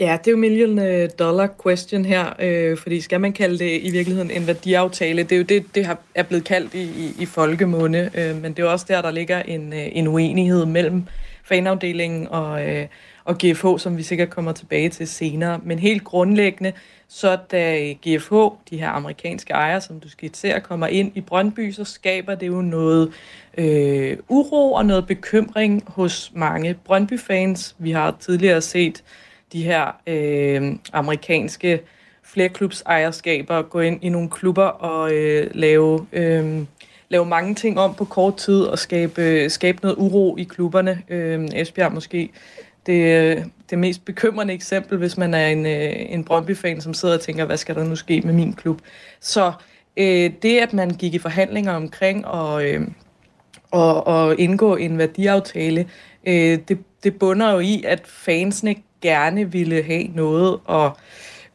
[0.00, 3.80] Ja, det er jo million øh, dollar question her, øh, fordi skal man kalde det
[3.82, 5.22] i virkeligheden en værdiaftale?
[5.22, 8.52] Det er jo det, det har, er blevet kaldt i, i, i folkemunde, øh, men
[8.52, 11.04] det er jo også der, der ligger en, øh, en uenighed mellem
[11.44, 12.86] fanafdelingen og, øh,
[13.24, 15.60] og GFH, som vi sikkert kommer tilbage til senere.
[15.62, 16.72] Men helt grundlæggende,
[17.08, 18.34] så da GFH,
[18.70, 22.60] de her amerikanske ejere, som du skitserer, kommer ind i Brøndby, så skaber det jo
[22.60, 23.12] noget
[23.58, 27.76] øh, uro og noget bekymring hos mange Brøndby-fans.
[27.78, 29.02] Vi har tidligere set
[29.54, 31.80] de her øh, amerikanske
[32.22, 36.62] flerklubsejerskaber gå ind i nogle klubber og øh, lave, øh,
[37.08, 41.02] lave mange ting om på kort tid og skabe, øh, skabe noget uro i klubberne.
[41.08, 42.30] Øh, Esbjerg måske
[42.86, 47.14] det, øh, det mest bekymrende eksempel, hvis man er en, øh, en Brøndby-fan, som sidder
[47.14, 48.80] og tænker, hvad skal der nu ske med min klub?
[49.20, 49.52] Så
[49.96, 52.88] øh, det, at man gik i forhandlinger omkring og, øh,
[53.70, 55.88] og, og indgå en værdiaftale,
[56.26, 58.74] øh, det, det bunder jo i, at fansene
[59.04, 60.96] gerne ville have noget og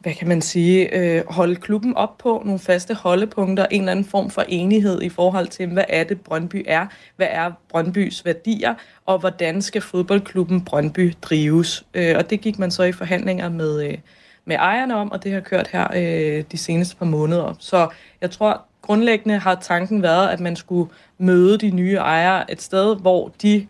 [0.00, 4.04] hvad kan man sige, øh, holde klubben op på nogle faste holdepunkter, en eller anden
[4.04, 6.86] form for enighed i forhold til, hvad er det Brøndby er,
[7.16, 8.74] hvad er Brøndbys værdier,
[9.06, 11.84] og hvordan skal fodboldklubben Brøndby drives.
[11.94, 13.98] Øh, og det gik man så i forhandlinger med, øh,
[14.44, 17.54] med ejerne om, og det har kørt her øh, de seneste par måneder.
[17.58, 17.88] Så
[18.20, 22.96] jeg tror, grundlæggende har tanken været, at man skulle møde de nye ejere et sted,
[22.96, 23.66] hvor de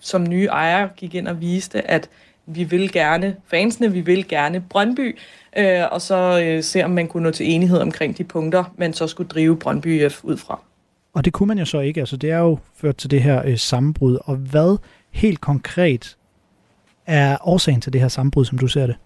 [0.00, 2.08] som nye ejere gik ind og viste, at
[2.46, 5.18] vi vil gerne fansene, vi vil gerne Brøndby,
[5.56, 8.92] øh, og så øh, se, om man kunne nå til enighed omkring de punkter, man
[8.92, 10.60] så skulle drive Brøndby IF ud fra.
[11.14, 12.00] Og det kunne man jo så ikke.
[12.00, 14.18] Altså, det er jo ført til det her øh, sammenbrud.
[14.24, 14.78] Og hvad
[15.10, 16.16] helt konkret
[17.06, 18.96] er årsagen til det her sammenbrud, som du ser det?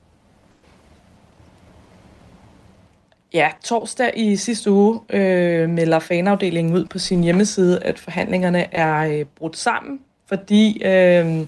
[3.35, 9.19] Ja, torsdag i sidste uge øh, melder fanafdelingen ud på sin hjemmeside, at forhandlingerne er
[9.19, 11.47] øh, brudt sammen, fordi øh,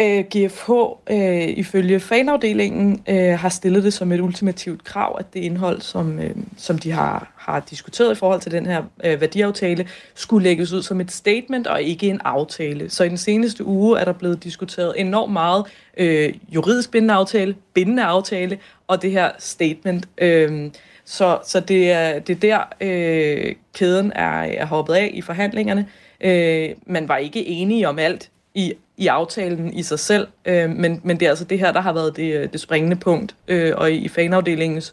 [0.00, 0.70] øh, GFH
[1.10, 6.18] øh, ifølge fanafdelingen øh, har stillet det som et ultimativt krav, at det indhold, som,
[6.18, 10.72] øh, som de har, har diskuteret i forhold til den her øh, værdiaftale, skulle lægges
[10.72, 12.90] ud som et statement og ikke en aftale.
[12.90, 15.64] Så i den seneste uge er der blevet diskuteret enormt meget
[15.96, 20.08] øh, juridisk bindende aftale, bindende aftale og det her statement.
[20.18, 20.70] Øh,
[21.04, 25.88] så, så det er, det er der, øh, kæden er, er hoppet af i forhandlingerne.
[26.20, 31.00] Øh, man var ikke enige om alt i i aftalen i sig selv, øh, men,
[31.04, 33.36] men det er altså det her, der har været det, øh, det springende punkt.
[33.48, 34.92] Øh, og i fanafdelingens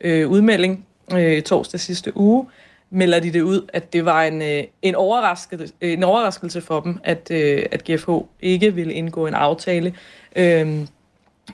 [0.00, 2.46] øh, udmelding øh, torsdag sidste uge,
[2.90, 6.80] melder de det ud, at det var en, øh, en, overraskelse, øh, en overraskelse for
[6.80, 9.94] dem, at, øh, at GFH ikke ville indgå en aftale,
[10.36, 10.86] øh,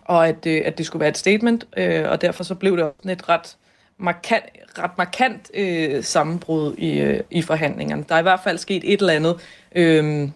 [0.05, 2.85] og at, øh, at det skulle være et statement, øh, og derfor så blev det
[2.85, 3.57] også et ret
[3.99, 4.45] markant,
[4.79, 8.05] ret markant øh, sammenbrud i, øh, i forhandlingerne.
[8.09, 9.37] Der er i hvert fald sket et eller andet,
[9.75, 10.29] øh,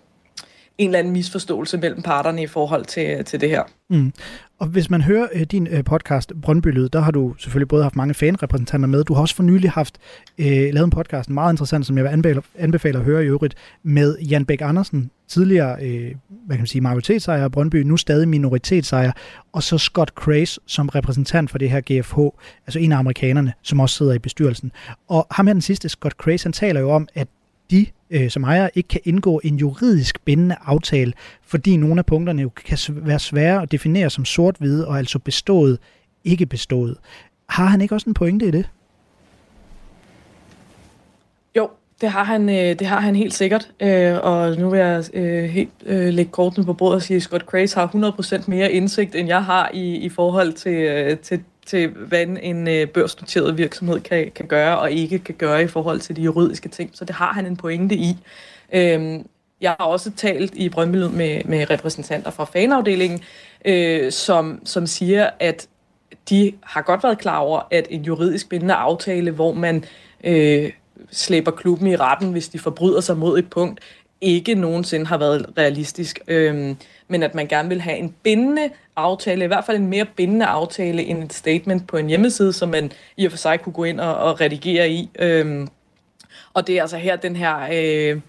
[0.79, 3.63] en eller anden misforståelse mellem parterne i forhold til, til det her.
[3.91, 4.13] Mm.
[4.59, 7.97] Og hvis man hører øh, din øh, podcast Brøndby der har du selvfølgelig både haft
[7.97, 9.05] mange fanrepræsentanter med.
[9.05, 9.99] Du har også for nylig haft
[10.39, 13.55] øh, lavet en podcast, meget interessant, som jeg vil anbefale, anbefale at høre i øvrigt,
[13.83, 18.29] med Jan Bæk Andersen, tidligere øh, hvad kan man sige, majoritetsejer af Brøndby, nu stadig
[18.29, 19.13] minoritetsejer,
[19.53, 22.19] og så Scott Craze som repræsentant for det her GFH,
[22.67, 24.73] altså en af amerikanerne, som også sidder i bestyrelsen.
[25.09, 27.29] Og ham her den sidste, Scott Craze, han taler jo om, at
[27.71, 31.13] de øh, som ejer ikke kan indgå en juridisk bindende aftale,
[31.43, 35.79] fordi nogle af punkterne jo kan være svære at definere som sort-hvide og altså bestået,
[36.25, 36.97] ikke bestået.
[37.49, 38.69] Har han ikke også en pointe i det?
[41.57, 43.71] Jo, det har han, øh, det har han helt sikkert.
[43.81, 47.23] Øh, og nu vil jeg øh, helt øh, lægge kortene på bordet og sige, at
[47.23, 47.87] Scott Craze har
[48.41, 52.69] 100% mere indsigt, end jeg har i, i forhold til, øh, til, til, hvad en
[52.69, 56.69] øh, børsnoteret virksomhed kan, kan gøre og ikke kan gøre i forhold til de juridiske
[56.69, 56.91] ting.
[56.93, 58.17] Så det har han en pointe i.
[58.73, 59.27] Øhm,
[59.61, 63.21] jeg har også talt i Brøndby med, med repræsentanter fra fanafdelingen,
[63.65, 65.69] øh, som, som siger, at
[66.29, 69.85] de har godt været klar over, at en juridisk bindende aftale, hvor man
[70.25, 70.73] øh,
[71.11, 73.81] slæber klubben i retten, hvis de forbryder sig mod et punkt,
[74.21, 76.21] ikke nogensinde har været realistisk.
[76.29, 76.77] Øhm,
[77.09, 80.47] men at man gerne vil have en bindende aftale, i hvert fald en mere bindende
[80.47, 83.85] aftale end et statement på en hjemmeside, som man i og for sig kunne gå
[83.85, 85.11] ind og, og redigere i.
[85.19, 85.69] Øhm,
[86.55, 88.21] og det er altså her, den her øh,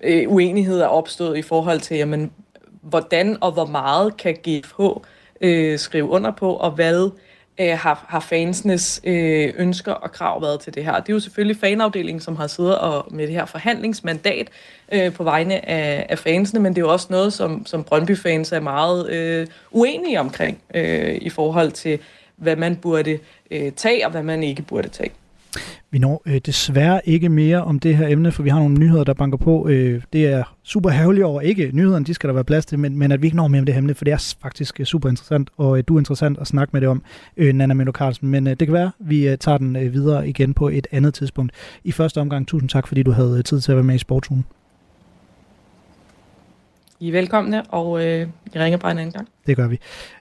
[0.00, 2.32] øh, uenighed er opstået i forhold til, jamen,
[2.82, 4.80] hvordan og hvor meget kan GFH
[5.40, 7.10] øh, skrive under på, og hvad
[7.60, 11.00] øh, har, har fansenes øh, ønsker og krav været til det her.
[11.00, 14.48] Det er jo selvfølgelig fanafdelingen, som har siddet og med det her forhandlingsmandat
[14.92, 18.52] øh, på vegne af, af fansene, men det er jo også noget, som, som Brøndby-fans
[18.52, 21.98] er meget øh, uenige omkring øh, i forhold til,
[22.36, 23.18] hvad man burde
[23.50, 25.10] øh, tage og hvad man ikke burde tage.
[25.90, 29.04] Vi når øh, desværre ikke mere om det her emne, for vi har nogle nyheder,
[29.04, 29.68] der banker på.
[29.68, 32.98] Øh, det er super hævligt over, ikke nyhederne, de skal der være plads til, men,
[32.98, 34.86] men at vi ikke når mere om det her emne, for det er faktisk øh,
[34.86, 37.02] super interessant, og øh, du er interessant at snakke med det om,
[37.36, 38.28] øh, Nana Melo Carlsen.
[38.28, 41.14] Men øh, det kan være, vi øh, tager den øh, videre igen på et andet
[41.14, 41.52] tidspunkt.
[41.84, 43.98] I første omgang, tusind tak, fordi du havde øh, tid til at være med i
[43.98, 44.44] Sportsugen.
[47.00, 49.28] I er velkomne, og øh, jeg ringer bare en anden gang.
[49.46, 49.78] Det gør vi.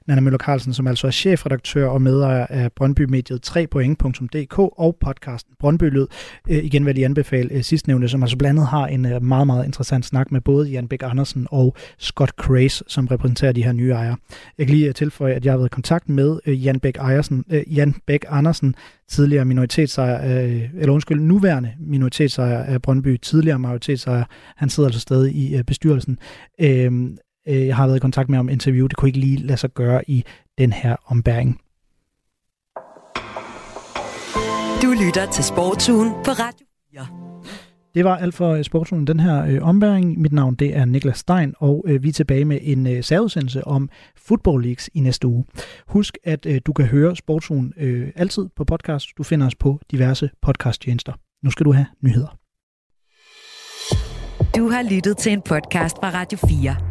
[0.08, 5.84] Nana Møller Carlsen, som altså er chefredaktør og medejer af Brøndby-mediet 3point.dk og podcasten Brøndby
[5.84, 6.08] Lyd.
[6.50, 9.48] Øh, igen vil jeg anbefale øh, sidstnævnte, som altså blandt andet har en øh, meget,
[9.48, 13.72] meget interessant snak med både Jan Bæk Andersen og Scott Craze, som repræsenterer de her
[13.72, 14.18] nye ejere.
[14.58, 16.98] Jeg kan lige øh, tilføje, at jeg har været i kontakt med øh, Jan Bæk,
[16.98, 18.76] Ejersen, øh, Jan Bæk Andersen,
[19.10, 20.18] tidligere minoritetsejer,
[20.80, 24.24] eller undskyld, nuværende minoritetsejer af Brøndby, tidligere majoritetsejer.
[24.56, 26.18] Han sidder altså stadig i bestyrelsen.
[26.62, 27.18] Øhm,
[27.48, 28.88] Øh, jeg har været i kontakt med om interview.
[28.88, 30.24] Det kunne ikke lige lade sig gøre i
[30.58, 31.62] den her ombæring.
[34.82, 37.08] Du lytter til Sportsugen på Radio 4.
[37.96, 40.22] Det var alt for øh, Sportsugen den her øh, ombæring.
[40.22, 43.68] Mit navn det er Niklas Stein, og øh, vi er tilbage med en øh, særudsendelse
[43.68, 45.46] om Football Leagues i næste uge.
[45.88, 49.08] Husk, at øh, du kan høre Sportsugen øh, altid på podcast.
[49.18, 51.14] Du finder os på diverse podcasttjenester.
[51.44, 52.38] Nu skal du have nyheder.
[54.56, 56.91] Du har lyttet til en podcast fra Radio 4.